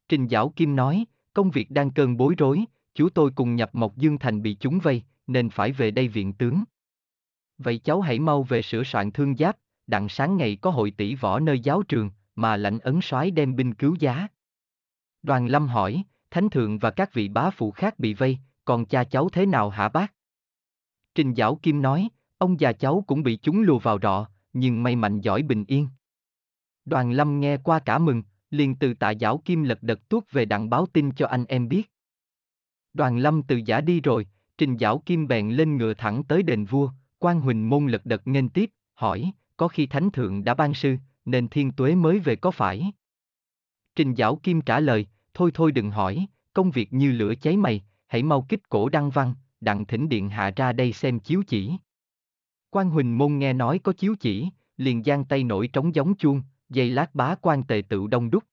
[0.09, 1.04] Trình Giảo Kim nói,
[1.35, 4.78] công việc đang cơn bối rối, chú tôi cùng nhập Mộc Dương Thành bị chúng
[4.78, 6.64] vây, nên phải về đây viện tướng.
[7.59, 11.14] Vậy cháu hãy mau về sửa soạn thương giáp, đặng sáng ngày có hội tỷ
[11.14, 14.28] võ nơi giáo trường, mà lãnh ấn soái đem binh cứu giá.
[15.22, 19.04] Đoàn Lâm hỏi, Thánh Thượng và các vị bá phụ khác bị vây, còn cha
[19.04, 20.14] cháu thế nào hả bác?
[21.14, 24.96] Trình Giảo Kim nói, ông già cháu cũng bị chúng lùa vào rọ, nhưng may
[24.96, 25.88] mạnh giỏi bình yên.
[26.85, 30.44] Đoàn Lâm nghe qua cả mừng, liền từ tạ Giảo Kim lật đật tuốt về
[30.44, 31.90] đặng báo tin cho anh em biết.
[32.94, 34.26] Đoàn Lâm từ giả đi rồi,
[34.59, 38.26] Trình Giảo Kim bèn lên ngựa thẳng tới đền vua, quan huỳnh môn lật đật
[38.26, 42.37] nghênh tiếp, hỏi, có khi Thánh Thượng đã ban sư, nên thiên tuế mới về
[42.37, 42.92] có phải?
[43.96, 47.85] Trình Giảo Kim trả lời, thôi thôi đừng hỏi, công việc như lửa cháy mày,
[48.09, 51.73] hãy mau kích cổ đăng văn, đặng thỉnh điện hạ ra đây xem chiếu chỉ.
[52.71, 56.42] Quan Huỳnh Môn nghe nói có chiếu chỉ, liền giang tay nổi trống giống chuông,
[56.68, 58.44] dây lát bá quan tề tự đông đúc.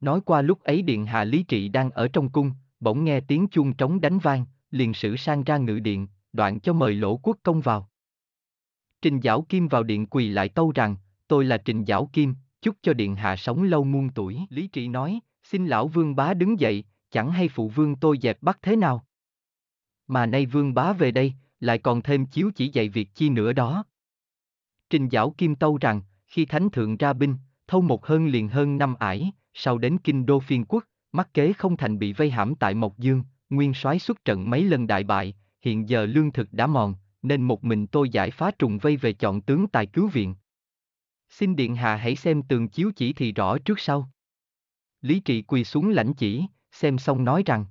[0.00, 3.48] Nói qua lúc ấy điện hạ lý trị đang ở trong cung, bỗng nghe tiếng
[3.48, 7.36] chuông trống đánh vang, liền sử sang ra ngự điện, đoạn cho mời lỗ quốc
[7.42, 7.88] công vào.
[9.02, 10.96] Trình Giảo Kim vào điện quỳ lại tâu rằng,
[11.28, 14.38] tôi là Trình Giảo Kim, chúc cho điện hạ sống lâu muôn tuổi.
[14.50, 18.42] Lý trị nói, xin lão vương bá đứng dậy, chẳng hay phụ vương tôi dẹp
[18.42, 19.04] bắt thế nào.
[20.06, 23.52] Mà nay vương bá về đây, lại còn thêm chiếu chỉ dạy việc chi nữa
[23.52, 23.84] đó.
[24.90, 28.78] Trình Giảo Kim tâu rằng, khi thánh thượng ra binh, thâu một hơn liền hơn
[28.78, 32.54] năm ải, sau đến kinh đô phiên quốc, mắc kế không thành bị vây hãm
[32.54, 36.52] tại Mộc Dương, nguyên soái xuất trận mấy lần đại bại, hiện giờ lương thực
[36.52, 40.08] đã mòn, nên một mình tôi giải phá trùng vây về chọn tướng tài cứu
[40.08, 40.34] viện.
[41.28, 44.10] Xin Điện Hạ hãy xem tường chiếu chỉ thì rõ trước sau.
[45.00, 46.44] Lý trị quỳ xuống lãnh chỉ,
[46.80, 47.64] xem xong nói rằng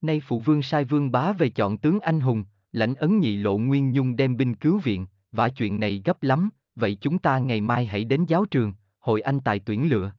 [0.00, 3.58] Nay phụ vương sai vương bá về chọn tướng anh hùng, lãnh ấn nhị lộ
[3.58, 7.60] nguyên nhung đem binh cứu viện, và chuyện này gấp lắm, vậy chúng ta ngày
[7.60, 10.12] mai hãy đến giáo trường, hội anh tài tuyển lựa.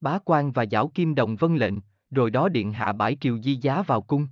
[0.00, 1.74] Bá quan và giáo kim đồng vân lệnh,
[2.10, 4.26] rồi đó điện hạ bãi triều di giá vào cung.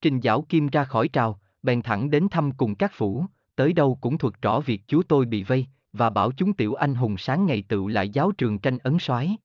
[0.00, 3.24] Trình giáo kim ra khỏi trào, bèn thẳng đến thăm cùng các phủ,
[3.56, 6.94] tới đâu cũng thuật rõ việc chúa tôi bị vây, và bảo chúng tiểu anh
[6.94, 9.36] hùng sáng ngày tự lại giáo trường tranh ấn soái.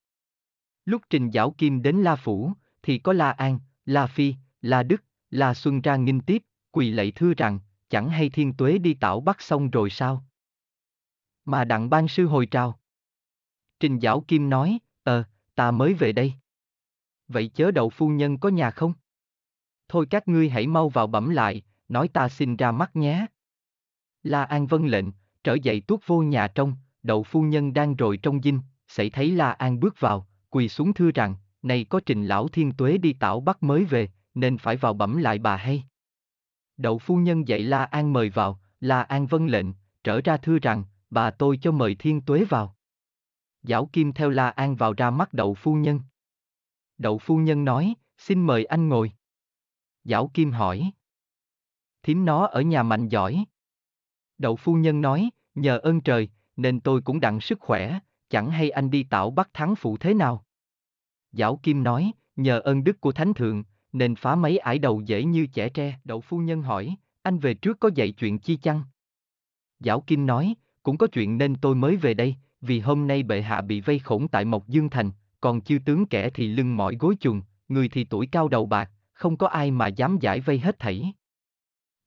[0.86, 2.52] Lúc Trình Giảo Kim đến La Phủ,
[2.84, 7.12] thì có La An, La Phi, La Đức, La Xuân ra nghinh tiếp, quỳ lạy
[7.12, 10.26] thưa rằng, chẳng hay thiên tuế đi tảo bắt xong rồi sao?
[11.45, 12.80] Mà đặng ban sư hồi trào.
[13.80, 15.24] Trình Giảo Kim nói, ờ,
[15.56, 16.34] ta mới về đây.
[17.28, 18.93] Vậy chớ đậu phu nhân có nhà không?
[19.88, 23.26] Thôi các ngươi hãy mau vào bẩm lại, nói ta xin ra mắt nhé.
[24.24, 25.06] La An vân lệnh,
[25.43, 29.32] trở dậy tuốt vô nhà trong, đậu phu nhân đang rồi trong dinh, xảy thấy
[29.32, 33.13] La An bước vào, quỳ xuống thưa rằng, này có trình lão thiên tuế đi
[33.13, 35.84] tảo bắt mới về, nên phải vào bẩm lại bà hay.
[36.78, 39.65] Đậu phu nhân dạy La An mời vào, La An vân lệnh,
[40.04, 42.76] trở ra thưa rằng, bà tôi cho mời thiên tuế vào.
[43.63, 46.00] Giảo Kim theo La An vào ra mắt đậu phu nhân.
[46.98, 49.12] Đậu phu nhân nói, xin mời anh ngồi.
[50.04, 50.91] Giảo Kim hỏi.
[52.04, 53.46] Thím nó ở nhà mạnh giỏi.
[54.38, 58.70] Đậu phu nhân nói, nhờ ơn trời, nên tôi cũng đặng sức khỏe, chẳng hay
[58.70, 60.44] anh đi tạo bắt thắng phụ thế nào.
[61.38, 65.24] Giảo Kim nói, nhờ ơn đức của Thánh Thượng, nên phá mấy ải đầu dễ
[65.24, 66.00] như trẻ tre.
[66.04, 68.84] Đậu phu nhân hỏi, anh về trước có dạy chuyện chi chăng?
[69.80, 73.41] Giảo Kim nói, cũng có chuyện nên tôi mới về đây, vì hôm nay bệ
[73.41, 76.95] hạ bị vây khổn tại Mộc Dương Thành, còn chư tướng kẻ thì lưng mỏi
[77.00, 80.60] gối chuồng, người thì tuổi cao đầu bạc, không có ai mà dám giải vây
[80.60, 81.13] hết thảy.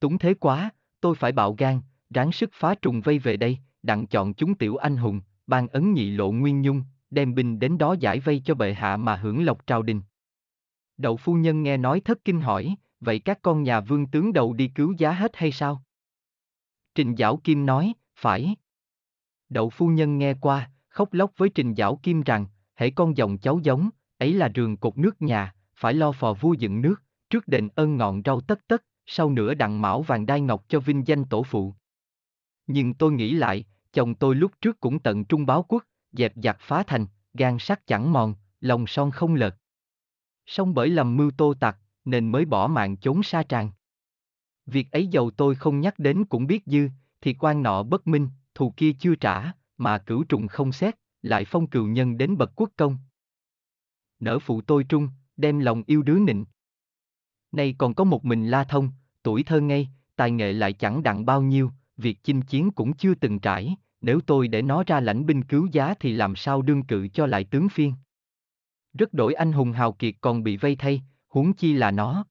[0.01, 4.07] Túng thế quá, tôi phải bạo gan, ráng sức phá trùng vây về đây, đặng
[4.07, 7.97] chọn chúng tiểu anh hùng, ban ấn nhị lộ nguyên nhung, đem binh đến đó
[8.01, 10.01] giải vây cho bệ hạ mà hưởng lộc trao đình.
[10.97, 14.53] Đậu phu nhân nghe nói thất kinh hỏi, vậy các con nhà vương tướng đầu
[14.53, 15.83] đi cứu giá hết hay sao?
[16.95, 18.57] Trình Giảo Kim nói, phải.
[19.49, 23.39] Đậu phu nhân nghe qua, khóc lóc với Trình Giảo Kim rằng, hãy con dòng
[23.39, 27.49] cháu giống, ấy là rường cột nước nhà, phải lo phò vua dựng nước, trước
[27.49, 31.07] đền ơn ngọn rau tất tất, sau nữa đặng mão vàng đai ngọc cho vinh
[31.07, 31.75] danh tổ phụ.
[32.67, 36.57] Nhưng tôi nghĩ lại, chồng tôi lúc trước cũng tận trung báo quốc, dẹp giặc
[36.61, 39.57] phá thành, gan sắt chẳng mòn, lòng son không lật.
[40.47, 43.71] Song bởi lầm mưu tô tặc, nên mới bỏ mạng trốn xa tràng.
[44.67, 46.89] Việc ấy dầu tôi không nhắc đến cũng biết dư,
[47.21, 51.45] thì quan nọ bất minh, thù kia chưa trả, mà cửu trùng không xét, lại
[51.45, 52.99] phong cừu nhân đến bậc quốc công.
[54.21, 56.45] Nở phụ tôi trung, đem lòng yêu đứa nịnh.
[57.53, 58.91] Nay còn có một mình la thông,
[59.23, 63.15] tuổi thơ ngây, tài nghệ lại chẳng đặng bao nhiêu, việc chinh chiến cũng chưa
[63.15, 66.83] từng trải, nếu tôi để nó ra lãnh binh cứu giá thì làm sao đương
[66.83, 67.95] cự cho lại tướng phiên.
[68.93, 72.25] Rất đổi anh hùng hào kiệt còn bị vây thay, huống chi là nó.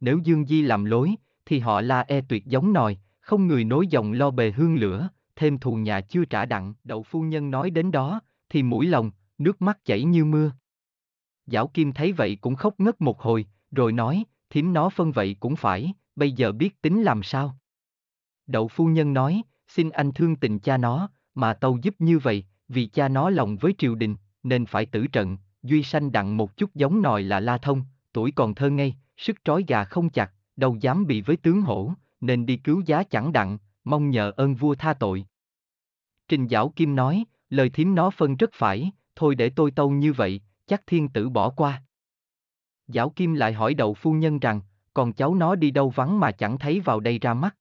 [0.00, 1.14] Nếu Dương Di làm lối,
[1.46, 5.08] thì họ la e tuyệt giống nòi, không người nối dòng lo bề hương lửa,
[5.36, 6.74] thêm thù nhà chưa trả đặng.
[6.84, 10.52] Đậu phu nhân nói đến đó, thì mũi lòng, nước mắt chảy như mưa.
[11.46, 15.36] Giảo Kim thấy vậy cũng khóc ngất một hồi, rồi nói, thím nó phân vậy
[15.40, 17.58] cũng phải, bây giờ biết tính làm sao.
[18.46, 22.44] Đậu phu nhân nói, xin anh thương tình cha nó, mà tâu giúp như vậy,
[22.68, 26.56] vì cha nó lòng với triều đình, nên phải tử trận, duy sanh đặng một
[26.56, 30.32] chút giống nòi là la thông, tuổi còn thơ ngây, sức trói gà không chặt,
[30.56, 34.54] đâu dám bị với tướng hổ, nên đi cứu giá chẳng đặng, mong nhờ ơn
[34.54, 35.24] vua tha tội.
[36.28, 40.12] Trình Giảo Kim nói, lời thím nó phân rất phải, thôi để tôi tâu như
[40.12, 41.82] vậy, chắc thiên tử bỏ qua.
[42.86, 44.60] Giảo Kim lại hỏi đậu phu nhân rằng,
[44.94, 47.56] còn cháu nó đi đâu vắng mà chẳng thấy vào đây ra mắt.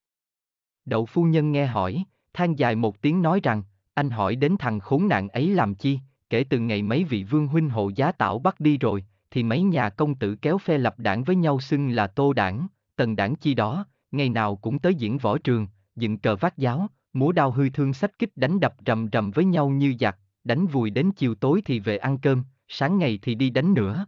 [0.88, 3.64] Đậu phu nhân nghe hỏi, than dài một tiếng nói rằng,
[3.94, 7.48] anh hỏi đến thằng khốn nạn ấy làm chi, kể từ ngày mấy vị vương
[7.48, 11.00] huynh hộ giá tảo bắt đi rồi, thì mấy nhà công tử kéo phe lập
[11.00, 14.96] đảng với nhau xưng là tô đảng, tần đảng chi đó, ngày nào cũng tới
[14.96, 18.76] diễn võ trường, dựng cờ vác giáo, múa đao hư thương sách kích đánh đập
[18.86, 22.44] rầm rầm với nhau như giặc, đánh vùi đến chiều tối thì về ăn cơm,
[22.68, 24.06] sáng ngày thì đi đánh nữa.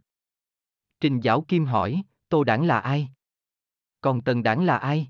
[1.01, 3.09] Trình Giảo Kim hỏi, Tô Đảng là ai?
[4.01, 5.07] Còn Tần Đảng là ai?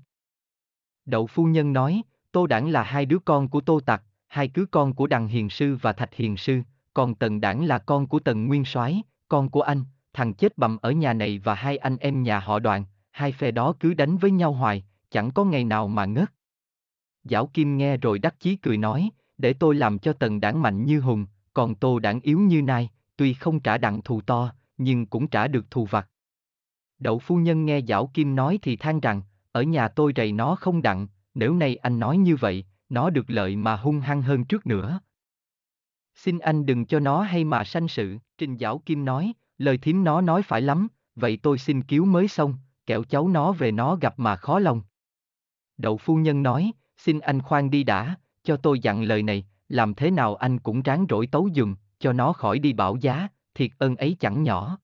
[1.10, 2.02] Đậu Phu Nhân nói,
[2.32, 5.50] Tô Đảng là hai đứa con của Tô Tặc, hai cứ con của Đằng Hiền
[5.50, 6.60] Sư và Thạch Hiền Sư,
[6.94, 10.78] còn Tần Đảng là con của Tần Nguyên Soái, con của anh, thằng chết bầm
[10.82, 14.16] ở nhà này và hai anh em nhà họ Đoàn, hai phe đó cứ đánh
[14.16, 16.32] với nhau hoài, chẳng có ngày nào mà ngớt.
[17.24, 20.84] Giảo Kim nghe rồi đắc chí cười nói, để tôi làm cho Tần Đảng mạnh
[20.84, 25.06] như hùng, còn Tô Đảng yếu như nai, tuy không trả đặng thù to, nhưng
[25.06, 26.08] cũng trả được thù vặt.
[26.98, 29.22] Đậu phu nhân nghe Giảo Kim nói thì than rằng,
[29.52, 33.30] ở nhà tôi rầy nó không đặng, nếu nay anh nói như vậy, nó được
[33.30, 35.00] lợi mà hung hăng hơn trước nữa.
[36.14, 40.04] Xin anh đừng cho nó hay mà sanh sự, Trình Giảo Kim nói, lời thím
[40.04, 42.54] nó nói phải lắm, vậy tôi xin cứu mới xong,
[42.86, 44.82] kẻo cháu nó về nó gặp mà khó lòng.
[45.76, 49.94] Đậu phu nhân nói, xin anh khoan đi đã, cho tôi dặn lời này, làm
[49.94, 53.70] thế nào anh cũng ráng rỗi tấu dùm, cho nó khỏi đi bảo giá, thiệt
[53.78, 54.78] ơn ấy chẳng nhỏ.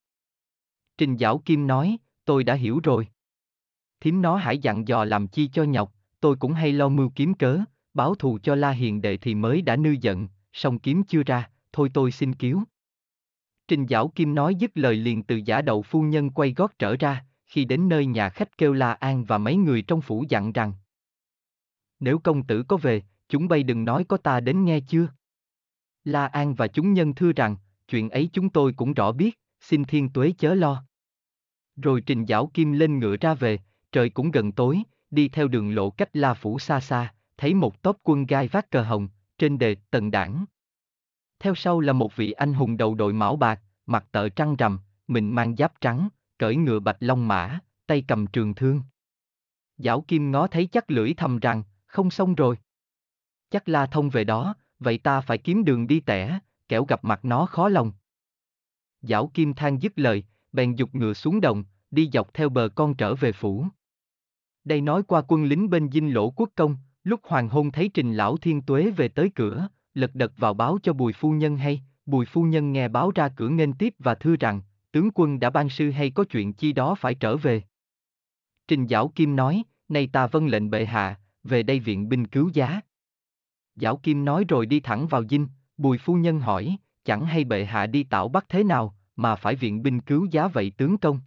[0.99, 3.09] Trình Giảo Kim nói, tôi đã hiểu rồi.
[4.01, 7.35] Thím nó hãy dặn dò làm chi cho nhọc, tôi cũng hay lo mưu kiếm
[7.35, 7.61] cớ,
[7.95, 11.51] báo thù cho La Hiền đệ thì mới đã nư giận, song kiếm chưa ra,
[11.73, 12.65] thôi tôi xin cứu.
[13.69, 16.97] Trình Giảo Kim nói dứt lời liền từ giả đậu phu nhân quay gót trở
[16.97, 20.53] ra, khi đến nơi nhà khách kêu La An và mấy người trong phủ dặn
[20.53, 20.73] rằng
[22.01, 25.09] Nếu công tử có về, chúng bay đừng nói có ta đến nghe chưa.
[26.05, 27.57] La An và chúng nhân thưa rằng,
[27.89, 30.85] chuyện ấy chúng tôi cũng rõ biết, xin thiên tuế chớ lo.
[31.77, 33.59] Rồi trình giảo kim lên ngựa ra về,
[33.97, 37.83] trời cũng gần tối, đi theo đường lộ cách La Phủ xa xa, thấy một
[37.83, 40.45] tốp quân gai vác cờ hồng, trên đề tần đảng.
[41.39, 44.79] Theo sau là một vị anh hùng đầu đội mão bạc, mặt tợ trăng rằm,
[45.09, 48.83] mình mang giáp trắng, cởi ngựa bạch long mã, tay cầm trường thương.
[49.77, 52.59] Giảo Kim ngó thấy chắc lưỡi thầm rằng, không xong rồi.
[53.51, 56.39] Chắc La Thông về đó, vậy ta phải kiếm đường đi tẻ,
[56.69, 57.93] kẻo gặp mặt nó khó lòng.
[59.01, 62.95] Giảo Kim than dứt lời, bèn dục ngựa xuống đồng, đi dọc theo bờ con
[62.95, 63.67] trở về phủ.
[64.67, 68.13] Đây nói qua quân lính bên dinh lỗ quốc công, lúc hoàng hôn thấy trình
[68.13, 71.83] lão thiên tuế về tới cửa, lật đật vào báo cho bùi phu nhân hay,
[72.07, 74.61] bùi phu nhân nghe báo ra cửa nghênh tiếp và thưa rằng,
[74.93, 77.63] tướng quân đã ban sư hay có chuyện chi đó phải trở về.
[78.69, 82.51] Trình Giảo Kim nói, nay ta vâng lệnh bệ hạ, về đây viện binh cứu
[82.55, 82.81] giá.
[83.75, 87.65] Giảo Kim nói rồi đi thẳng vào dinh, bùi phu nhân hỏi, chẳng hay bệ
[87.65, 91.21] hạ đi tạo bắt thế nào, mà phải viện binh cứu giá vậy tướng công.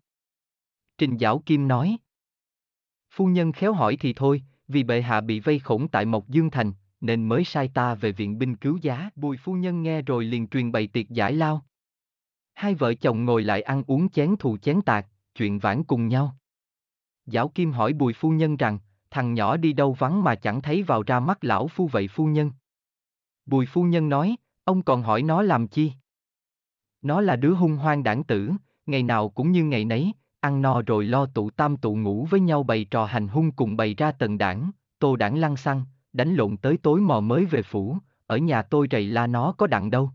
[0.98, 1.98] Trình Giảo Kim nói.
[3.12, 6.50] Phu nhân khéo hỏi thì thôi, vì bệ hạ bị vây khổng tại Mộc Dương
[6.50, 9.10] Thành, nên mới sai ta về viện binh cứu giá.
[9.16, 11.66] Bùi phu nhân nghe rồi liền truyền bày tiệc giải lao.
[12.54, 16.36] Hai vợ chồng ngồi lại ăn uống chén thù chén tạc, chuyện vãn cùng nhau.
[17.26, 18.80] Giảo Kim hỏi bùi phu nhân rằng,
[19.12, 22.26] thằng nhỏ đi đâu vắng mà chẳng thấy vào ra mắt lão phu vậy phu
[22.26, 22.52] nhân.
[23.46, 25.94] Bùi phu nhân nói, ông còn hỏi nó làm chi?
[27.02, 28.52] Nó là đứa hung hoang đảng tử,
[28.86, 32.40] ngày nào cũng như ngày nấy, ăn no rồi lo tụ tam tụ ngủ với
[32.40, 36.36] nhau bày trò hành hung cùng bày ra tần đảng, tô đảng lăng xăng, đánh
[36.36, 39.90] lộn tới tối mò mới về phủ, ở nhà tôi rầy la nó có đặng
[39.90, 40.12] đâu.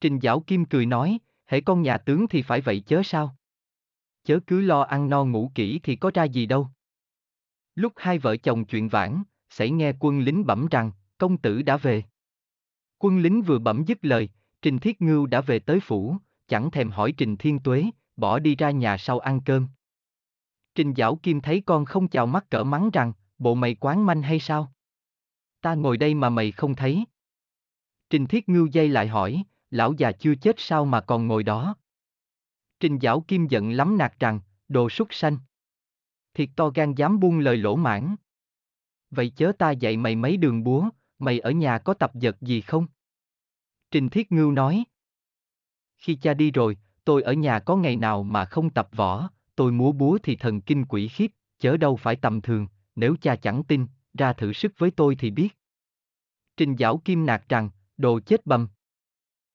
[0.00, 3.36] Trình Giảo Kim cười nói, hễ con nhà tướng thì phải vậy chớ sao?
[4.24, 6.68] Chớ cứ lo ăn no ngủ kỹ thì có ra gì đâu.
[7.74, 11.76] Lúc hai vợ chồng chuyện vãn, xảy nghe quân lính bẩm rằng, công tử đã
[11.76, 12.02] về.
[12.98, 14.28] Quân lính vừa bẩm dứt lời,
[14.62, 16.16] Trình Thiết Ngưu đã về tới phủ,
[16.48, 19.68] chẳng thèm hỏi Trình Thiên Tuế, bỏ đi ra nhà sau ăn cơm.
[20.74, 24.22] Trình Giảo Kim thấy con không chào mắt cỡ mắng rằng, bộ mày quán manh
[24.22, 24.72] hay sao?
[25.60, 27.04] Ta ngồi đây mà mày không thấy.
[28.10, 31.76] Trình Thiết Ngưu dây lại hỏi, lão già chưa chết sao mà còn ngồi đó?
[32.80, 35.38] Trình Giảo Kim giận lắm nạt rằng, đồ súc sanh.
[36.34, 38.16] Thiệt to gan dám buông lời lỗ mãn.
[39.10, 40.88] Vậy chớ ta dạy mày mấy đường búa,
[41.18, 42.86] mày ở nhà có tập vật gì không?
[43.90, 44.84] Trình Thiết Ngưu nói.
[45.96, 49.72] Khi cha đi rồi, tôi ở nhà có ngày nào mà không tập võ, tôi
[49.72, 53.64] múa búa thì thần kinh quỷ khiếp, chớ đâu phải tầm thường, nếu cha chẳng
[53.64, 55.48] tin, ra thử sức với tôi thì biết.
[56.56, 58.68] Trình Giảo Kim nạt rằng, đồ chết bầm.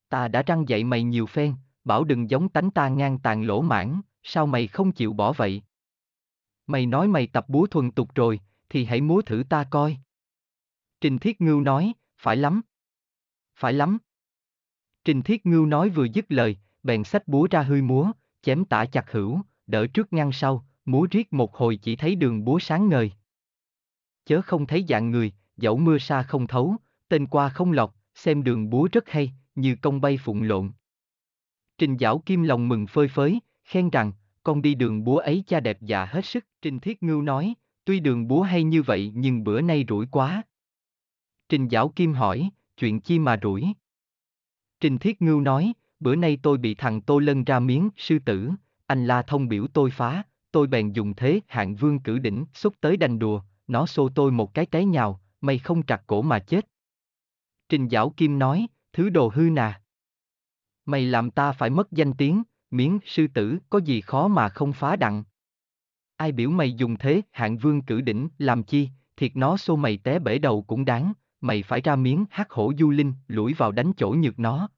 [0.10, 3.62] Ta đã răng dạy mày nhiều phen, bảo đừng giống tánh ta ngang tàn lỗ
[3.62, 5.62] mãn, sao mày không chịu bỏ vậy?
[6.68, 8.40] Mày nói mày tập búa thuần tục rồi,
[8.70, 9.98] thì hãy múa thử ta coi.
[11.02, 12.62] Trình Thiết Ngưu nói, phải lắm.
[13.56, 13.98] Phải lắm.
[15.06, 18.12] Trình Thiết Ngưu nói vừa dứt lời, bèn xách búa ra hươi múa,
[18.42, 22.46] chém tả chặt hữu, đỡ trước ngăn sau, múa riết một hồi chỉ thấy đường
[22.46, 23.12] búa sáng ngời.
[24.26, 26.76] Chớ không thấy dạng người, dẫu mưa xa không thấu,
[27.08, 30.72] tên qua không lọt, xem đường búa rất hay, như công bay phụng lộn.
[31.78, 34.12] Trình Giảo Kim lòng mừng phơi phới, khen rằng,
[34.44, 36.46] con đi đường búa ấy cha đẹp dạ hết sức.
[36.62, 37.54] Trình Thiết Ngưu nói,
[37.86, 40.44] tuy đường búa hay như vậy nhưng bữa nay rủi quá.
[41.50, 43.68] Trình Giảo Kim hỏi, chuyện chi mà rủi?
[44.80, 48.52] Trình Thiết Ngưu nói, bữa nay tôi bị thằng Tô Lân ra miếng, sư tử,
[48.86, 52.76] anh La Thông biểu tôi phá, tôi bèn dùng thế hạng vương cử đỉnh, xúc
[52.82, 56.40] tới đành đùa, nó xô tôi một cái té nhào, mày không trặc cổ mà
[56.40, 56.68] chết.
[57.70, 59.82] Trình Giảo Kim nói, thứ đồ hư nà.
[60.86, 64.74] Mày làm ta phải mất danh tiếng, miếng sư tử có gì khó mà không
[64.74, 65.24] phá đặng.
[66.18, 69.98] Ai biểu mày dùng thế hạng vương cử đỉnh làm chi, thiệt nó xô mày
[69.98, 73.72] té bể đầu cũng đáng, mày phải ra miếng hắc hổ du linh, lủi vào
[73.72, 74.70] đánh chỗ nhược nó.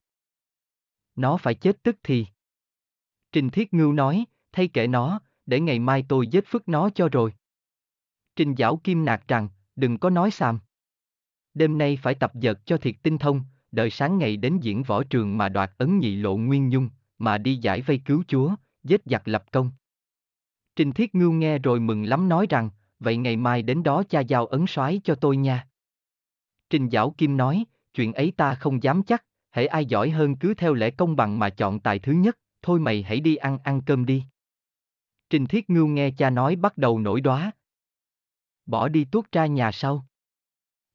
[1.15, 2.25] Nó phải chết tức thì.
[3.31, 7.09] Trình Thiết Ngưu nói, thay kệ nó, để ngày mai tôi giết phức nó cho
[7.11, 7.33] rồi.
[8.35, 10.59] Trình Giảo Kim nạt rằng, đừng có nói xàm.
[11.53, 15.03] Đêm nay phải tập dật cho thiệt tinh thông, đợi sáng ngày đến diễn võ
[15.03, 19.01] trường mà đoạt ấn nhị lộ nguyên nhung, mà đi giải vây cứu chúa, giết
[19.05, 19.71] giặc lập công.
[20.75, 24.19] Trình Thiết Ngưu nghe rồi mừng lắm nói rằng, vậy ngày mai đến đó cha
[24.19, 25.67] giao ấn soái cho tôi nha.
[26.69, 30.53] Trình Giảo Kim nói, chuyện ấy ta không dám chắc, hễ ai giỏi hơn cứ
[30.53, 33.81] theo lẽ công bằng mà chọn tài thứ nhất, thôi mày hãy đi ăn ăn
[33.81, 34.23] cơm đi.
[35.29, 37.51] Trình Thiết Ngưu nghe cha nói bắt đầu nổi đóa,
[38.65, 40.05] Bỏ đi tuốt ra nhà sau.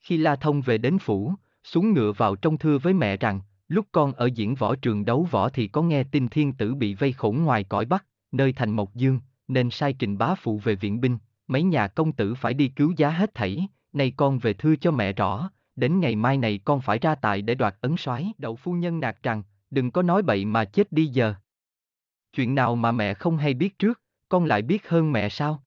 [0.01, 1.35] Khi La Thông về đến phủ,
[1.65, 5.29] xuống ngựa vào trong thưa với mẹ rằng, lúc con ở diễn võ trường đấu
[5.31, 8.71] võ thì có nghe tin thiên tử bị vây khổn ngoài cõi Bắc, nơi thành
[8.71, 12.55] Mộc Dương, nên sai trình bá phụ về viện binh, mấy nhà công tử phải
[12.55, 16.37] đi cứu giá hết thảy, nay con về thư cho mẹ rõ, đến ngày mai
[16.37, 18.33] này con phải ra tại để đoạt ấn soái.
[18.39, 21.35] Đậu phu nhân nạt rằng, đừng có nói bậy mà chết đi giờ.
[22.33, 25.63] Chuyện nào mà mẹ không hay biết trước, con lại biết hơn mẹ sao?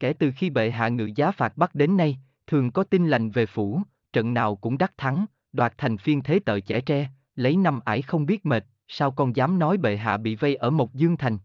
[0.00, 3.30] Kể từ khi bệ hạ ngự giá phạt bắt đến nay, thường có tin lành
[3.30, 7.56] về phủ, trận nào cũng đắc thắng, đoạt thành phiên thế tợ trẻ tre, lấy
[7.56, 10.94] năm ải không biết mệt, sao con dám nói bệ hạ bị vây ở Mộc
[10.94, 11.38] Dương Thành?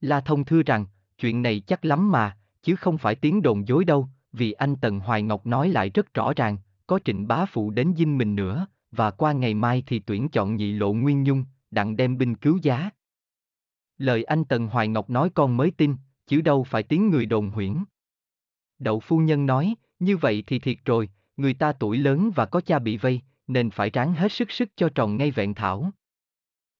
[0.00, 0.86] La Thông thưa rằng,
[1.18, 5.00] chuyện này chắc lắm mà, chứ không phải tiếng đồn dối đâu, vì anh Tần
[5.00, 6.56] Hoài Ngọc nói lại rất rõ ràng,
[6.90, 10.56] có trịnh bá phụ đến dinh mình nữa, và qua ngày mai thì tuyển chọn
[10.56, 12.90] nhị lộ nguyên nhung, đặng đem binh cứu giá.
[13.98, 17.50] Lời anh Tần Hoài Ngọc nói con mới tin, chứ đâu phải tiếng người đồn
[17.50, 17.84] huyễn.
[18.78, 22.60] Đậu phu nhân nói, như vậy thì thiệt rồi, người ta tuổi lớn và có
[22.60, 25.90] cha bị vây, nên phải ráng hết sức sức cho tròn ngay vẹn thảo.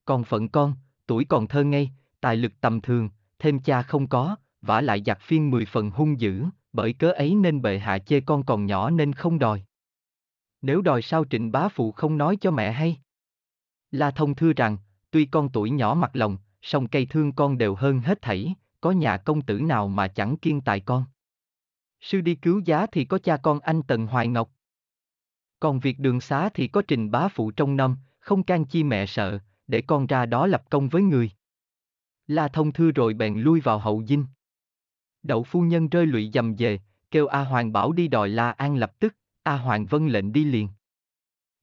[0.04, 0.74] Còn phận con,
[1.06, 1.90] tuổi còn thơ ngây,
[2.20, 3.08] tài lực tầm thường,
[3.38, 7.34] thêm cha không có, vả lại giặc phiên mười phần hung dữ, bởi cớ ấy
[7.34, 9.62] nên bệ hạ chê con còn nhỏ nên không đòi.
[10.62, 13.00] Nếu đòi sao trịnh bá phụ không nói cho mẹ hay?
[13.90, 14.76] La thông thưa rằng,
[15.10, 18.90] tuy con tuổi nhỏ mặt lòng, song cây thương con đều hơn hết thảy, có
[18.90, 21.04] nhà công tử nào mà chẳng kiên tài con.
[22.00, 24.50] Sư đi cứu giá thì có cha con anh Tần Hoài Ngọc.
[25.60, 29.06] Còn việc đường xá thì có trình bá phụ trong năm, không can chi mẹ
[29.06, 31.30] sợ, để con ra đó lập công với người.
[32.26, 34.26] La thông thư rồi bèn lui vào hậu dinh.
[35.22, 36.80] Đậu phu nhân rơi lụy dầm về,
[37.10, 40.44] kêu A Hoàng bảo đi đòi La An lập tức, A Hoàng vân lệnh đi
[40.44, 40.68] liền.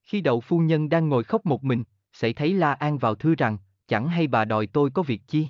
[0.04, 3.34] Khi đậu phu nhân đang ngồi khóc một mình, sẽ thấy La An vào thư
[3.34, 5.48] rằng, chẳng hay bà đòi tôi có việc chi.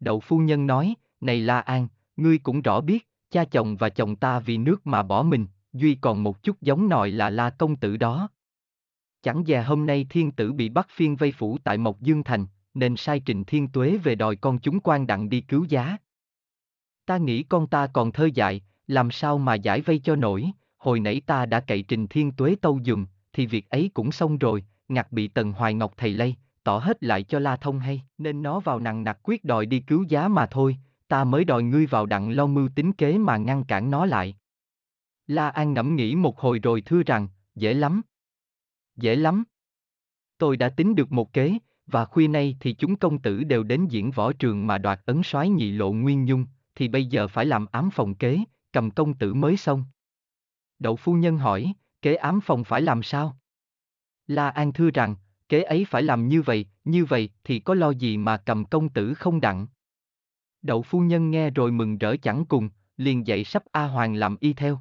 [0.00, 4.16] Đậu phu nhân nói, này La An, ngươi cũng rõ biết, cha chồng và chồng
[4.16, 7.76] ta vì nước mà bỏ mình, duy còn một chút giống nòi là La công
[7.76, 8.28] tử đó.
[9.22, 12.46] Chẳng dè hôm nay thiên tử bị bắt phiên vây phủ tại Mộc Dương Thành,
[12.74, 15.96] nên sai trình thiên tuế về đòi con chúng quan đặng đi cứu giá.
[17.06, 20.52] Ta nghĩ con ta còn thơ dại, làm sao mà giải vây cho nổi,
[20.84, 24.38] hồi nãy ta đã cậy trình thiên tuế tâu dùm, thì việc ấy cũng xong
[24.38, 28.02] rồi, ngặt bị tần hoài ngọc thầy lây, tỏ hết lại cho La Thông hay,
[28.18, 30.76] nên nó vào nặng nặc quyết đòi đi cứu giá mà thôi,
[31.08, 34.36] ta mới đòi ngươi vào đặng lo mưu tính kế mà ngăn cản nó lại.
[35.26, 38.02] La An ngẫm nghĩ một hồi rồi thưa rằng, dễ lắm.
[38.96, 39.44] Dễ lắm.
[40.38, 43.86] Tôi đã tính được một kế, và khuya nay thì chúng công tử đều đến
[43.86, 47.46] diễn võ trường mà đoạt ấn soái nhị lộ nguyên nhung, thì bây giờ phải
[47.46, 48.38] làm ám phòng kế,
[48.72, 49.84] cầm công tử mới xong.
[50.78, 51.72] Đậu phu nhân hỏi,
[52.02, 53.36] kế ám phòng phải làm sao?
[54.26, 55.16] La An thưa rằng,
[55.48, 58.88] kế ấy phải làm như vậy, như vậy thì có lo gì mà cầm công
[58.88, 59.66] tử không đặng.
[60.62, 64.36] Đậu phu nhân nghe rồi mừng rỡ chẳng cùng, liền dậy sắp A Hoàng làm
[64.40, 64.80] y theo.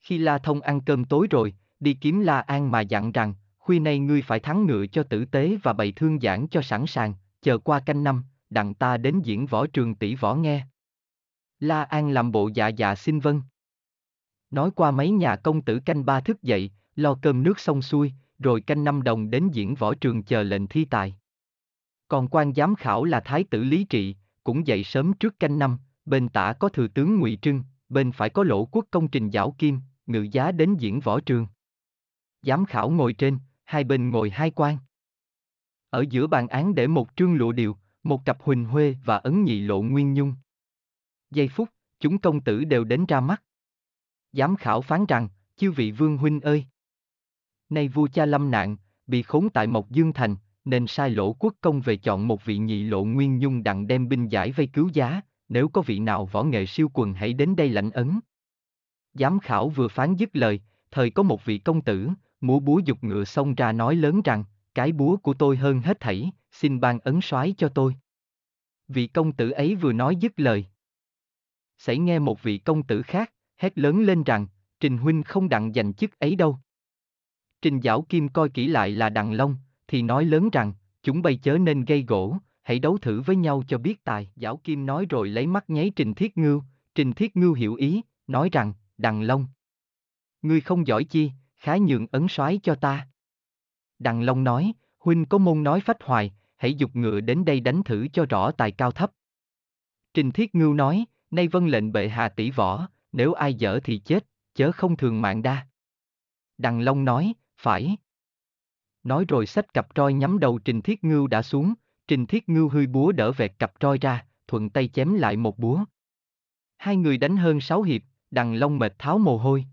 [0.00, 3.78] Khi La Thông ăn cơm tối rồi, đi kiếm La An mà dặn rằng, khuya
[3.78, 7.14] nay ngươi phải thắng ngựa cho tử tế và bày thương giảng cho sẵn sàng,
[7.42, 10.66] chờ qua canh năm, đặng ta đến diễn võ trường tỷ võ nghe.
[11.60, 13.42] La An làm bộ dạ dạ xin vâng.
[14.50, 18.12] Nói qua mấy nhà công tử canh ba thức dậy, lo cơm nước xong xuôi,
[18.38, 21.16] rồi canh năm đồng đến diễn võ trường chờ lệnh thi tài.
[22.08, 25.78] Còn quan giám khảo là Thái tử Lý Trị, cũng dậy sớm trước canh năm,
[26.04, 29.54] bên tả có thừa tướng Ngụy Trưng, bên phải có lỗ quốc công trình Giảo
[29.58, 31.46] Kim, ngự giá đến diễn võ trường.
[32.42, 34.78] Giám khảo ngồi trên, hai bên ngồi hai quan.
[35.90, 39.44] Ở giữa bàn án để một trương lụa điều, một cặp huỳnh huê và ấn
[39.44, 40.34] nhị lộ nguyên nhung.
[41.30, 41.68] Giây phút,
[42.00, 43.42] chúng công tử đều đến ra mắt.
[44.32, 46.64] Giám khảo phán rằng, chư vị vương huynh ơi!
[47.68, 48.76] Nay vua cha lâm nạn,
[49.06, 52.58] bị khốn tại Mộc Dương Thành, nên sai lỗ quốc công về chọn một vị
[52.58, 56.26] nhị lộ nguyên nhung đặng đem binh giải vây cứu giá, nếu có vị nào
[56.26, 58.20] võ nghệ siêu quần hãy đến đây lãnh ấn.
[59.14, 60.60] Giám khảo vừa phán dứt lời,
[60.90, 62.08] thời có một vị công tử,
[62.40, 66.00] múa búa dục ngựa xông ra nói lớn rằng, cái búa của tôi hơn hết
[66.00, 67.94] thảy, xin ban ấn soái cho tôi.
[68.88, 70.66] Vị công tử ấy vừa nói dứt lời.
[71.78, 74.46] Xảy nghe một vị công tử khác, hét lớn lên rằng,
[74.80, 76.58] Trình Huynh không đặng giành chức ấy đâu.
[77.62, 79.56] Trình Giảo Kim coi kỹ lại là Đặng Long,
[79.88, 83.62] thì nói lớn rằng, chúng bay chớ nên gây gỗ, hãy đấu thử với nhau
[83.68, 84.30] cho biết tài.
[84.36, 86.62] Giảo Kim nói rồi lấy mắt nháy Trình Thiết Ngưu,
[86.94, 89.46] Trình Thiết Ngưu hiểu ý, nói rằng, Đặng Long.
[90.42, 93.08] Ngươi không giỏi chi, khá nhượng ấn soái cho ta.
[93.98, 97.82] Đặng Long nói, Huynh có môn nói phách hoài, hãy dục ngựa đến đây đánh
[97.82, 99.10] thử cho rõ tài cao thấp.
[100.14, 103.98] Trình Thiết Ngưu nói, nay vân lệnh bệ hạ tỷ võ, nếu ai dở thì
[103.98, 105.66] chết, chớ không thường mạng đa.
[106.58, 107.96] Đằng Long nói, phải.
[109.02, 111.74] Nói rồi xách cặp roi nhắm đầu Trình Thiết Ngưu đã xuống,
[112.08, 115.58] Trình Thiết Ngưu hươi búa đỡ vẹt cặp roi ra, thuận tay chém lại một
[115.58, 115.84] búa.
[116.76, 119.64] Hai người đánh hơn sáu hiệp, Đằng Long mệt tháo mồ hôi.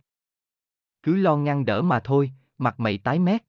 [1.03, 3.43] Cứ lo ngăn đỡ mà thôi, mặt mày tái mét.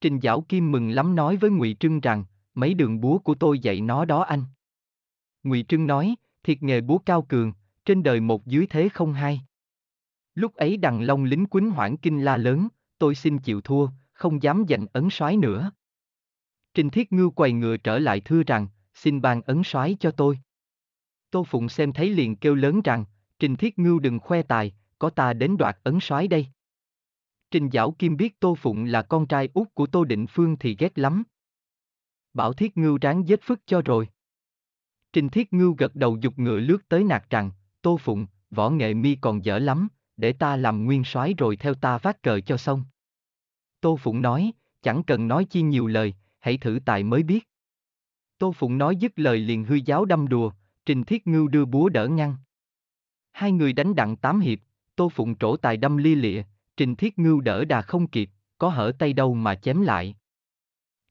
[0.00, 2.24] Trình Giảo Kim mừng lắm nói với Ngụy Trưng rằng,
[2.54, 4.44] mấy đường búa của tôi dạy nó đó anh.
[5.42, 7.52] Ngụy Trưng nói, thiệt nghề búa cao cường,
[7.88, 9.40] trên đời một dưới thế không hai.
[10.34, 12.68] Lúc ấy đằng long lính quýnh hoảng kinh la lớn,
[12.98, 15.72] tôi xin chịu thua, không dám giành ấn soái nữa.
[16.74, 20.38] Trình Thiết Ngưu quầy ngựa trở lại thưa rằng, xin ban ấn soái cho tôi.
[21.30, 23.04] Tô Phụng xem thấy liền kêu lớn rằng,
[23.38, 26.46] Trình Thiết Ngưu đừng khoe tài, có ta đến đoạt ấn soái đây.
[27.50, 30.76] Trình Giảo Kim biết Tô Phụng là con trai út của Tô Định Phương thì
[30.78, 31.22] ghét lắm.
[32.34, 34.08] Bảo Thiết Ngưu ráng giết phức cho rồi.
[35.12, 37.50] Trình Thiết Ngưu gật đầu dục ngựa lướt tới nạt rằng,
[37.88, 41.74] Tô Phụng, võ nghệ mi còn dở lắm, để ta làm nguyên soái rồi theo
[41.74, 42.84] ta vác cờ cho xong.
[43.80, 47.48] Tô Phụng nói, chẳng cần nói chi nhiều lời, hãy thử tài mới biết.
[48.38, 50.52] Tô Phụng nói dứt lời liền hư giáo đâm đùa,
[50.86, 52.36] Trình Thiết Ngưu đưa búa đỡ ngăn.
[53.32, 54.58] Hai người đánh đặng tám hiệp,
[54.96, 56.42] Tô Phụng trổ tài đâm lia lịa,
[56.76, 60.16] Trình Thiết Ngưu đỡ đà không kịp, có hở tay đâu mà chém lại.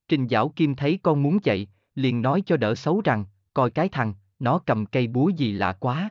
[0.07, 3.89] Trình Giảo Kim thấy con muốn chạy, liền nói cho đỡ xấu rằng, coi cái
[3.89, 6.09] thằng, nó cầm cây búa gì lạ quá.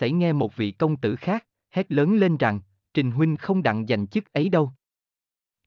[0.00, 2.60] Xảy nghe một vị công tử khác, hét lớn lên rằng,
[2.94, 4.72] Trình Huynh không đặng giành chức ấy đâu.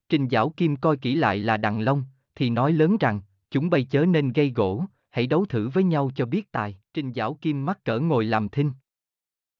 [0.08, 2.04] Trình Giảo Kim coi kỹ lại là Đặng Long,
[2.34, 3.20] thì nói lớn rằng,
[3.50, 6.78] chúng bay chớ nên gây gỗ, hãy đấu thử với nhau cho biết tài.
[6.94, 8.72] Trình Giảo Kim mắc cỡ ngồi làm thinh.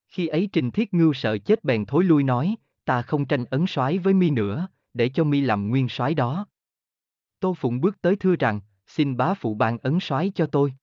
[0.08, 3.64] Khi ấy Trình Thiết Ngưu sợ chết bèn thối lui nói, ta không tranh ấn
[3.68, 6.46] soái với mi nữa, để cho mi làm nguyên soái đó.
[7.40, 10.74] Tô Phụng bước tới thưa rằng, xin bá phụ ban ấn soái cho tôi.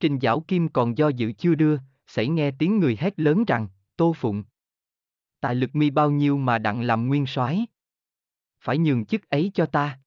[0.00, 1.78] Trình Giảo Kim còn do dự chưa đưa,
[2.08, 4.44] xảy nghe tiếng người hét lớn rằng, Tô Phụng.
[5.40, 7.66] Tài lực mi bao nhiêu mà đặng làm nguyên soái?
[8.60, 10.00] Phải nhường chức ấy cho ta.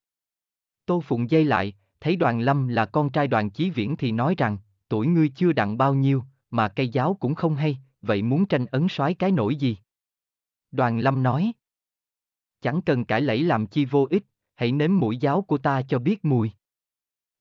[0.86, 4.36] Tô Phụng dây lại, thấy đoàn lâm là con trai đoàn chí viễn thì nói
[4.38, 4.58] rằng,
[4.90, 8.66] tuổi ngươi chưa đặng bao nhiêu, mà cây giáo cũng không hay, vậy muốn tranh
[8.66, 9.78] ấn soái cái nổi gì?
[10.72, 11.52] Đoàn lâm nói.
[12.62, 14.24] Chẳng cần cãi lẫy làm chi vô ích,
[14.56, 16.52] hãy nếm mũi giáo của ta cho biết mùi.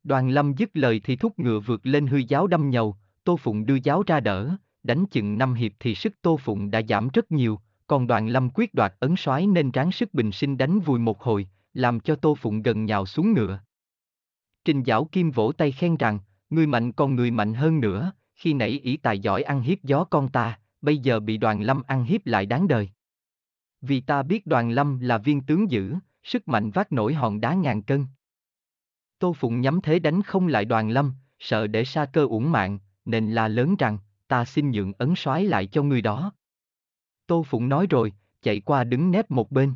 [0.05, 3.67] Đoàn lâm dứt lời thì thúc ngựa vượt lên hư giáo đâm nhầu, Tô Phụng
[3.67, 7.33] đưa giáo ra đỡ, đánh chừng năm hiệp thì sức Tô Phụng đã giảm rất
[7.33, 10.99] nhiều, còn đoàn lâm quyết đoạt ấn soái nên ráng sức bình sinh đánh vùi
[10.99, 13.61] một hồi, làm cho Tô Phụng gần nhào xuống ngựa.
[14.65, 16.19] Trình Giảo Kim vỗ tay khen rằng,
[16.51, 20.05] người mạnh còn người mạnh hơn nữa, khi nãy ý tài giỏi ăn hiếp gió
[20.05, 22.91] con ta, bây giờ bị đoàn lâm ăn hiếp lại đáng đời.
[23.81, 27.55] Vì ta biết đoàn lâm là viên tướng dữ, sức mạnh vác nổi hòn đá
[27.55, 28.07] ngàn cân.
[29.19, 32.79] Tô Phụng nhắm thế đánh không lại đoàn lâm, sợ để xa cơ uổng mạng,
[33.05, 33.99] nên la lớn rằng,
[34.29, 36.33] ta xin nhượng ấn soái lại cho người đó.
[37.27, 39.75] Tô Phụng nói rồi, chạy qua đứng nép một bên.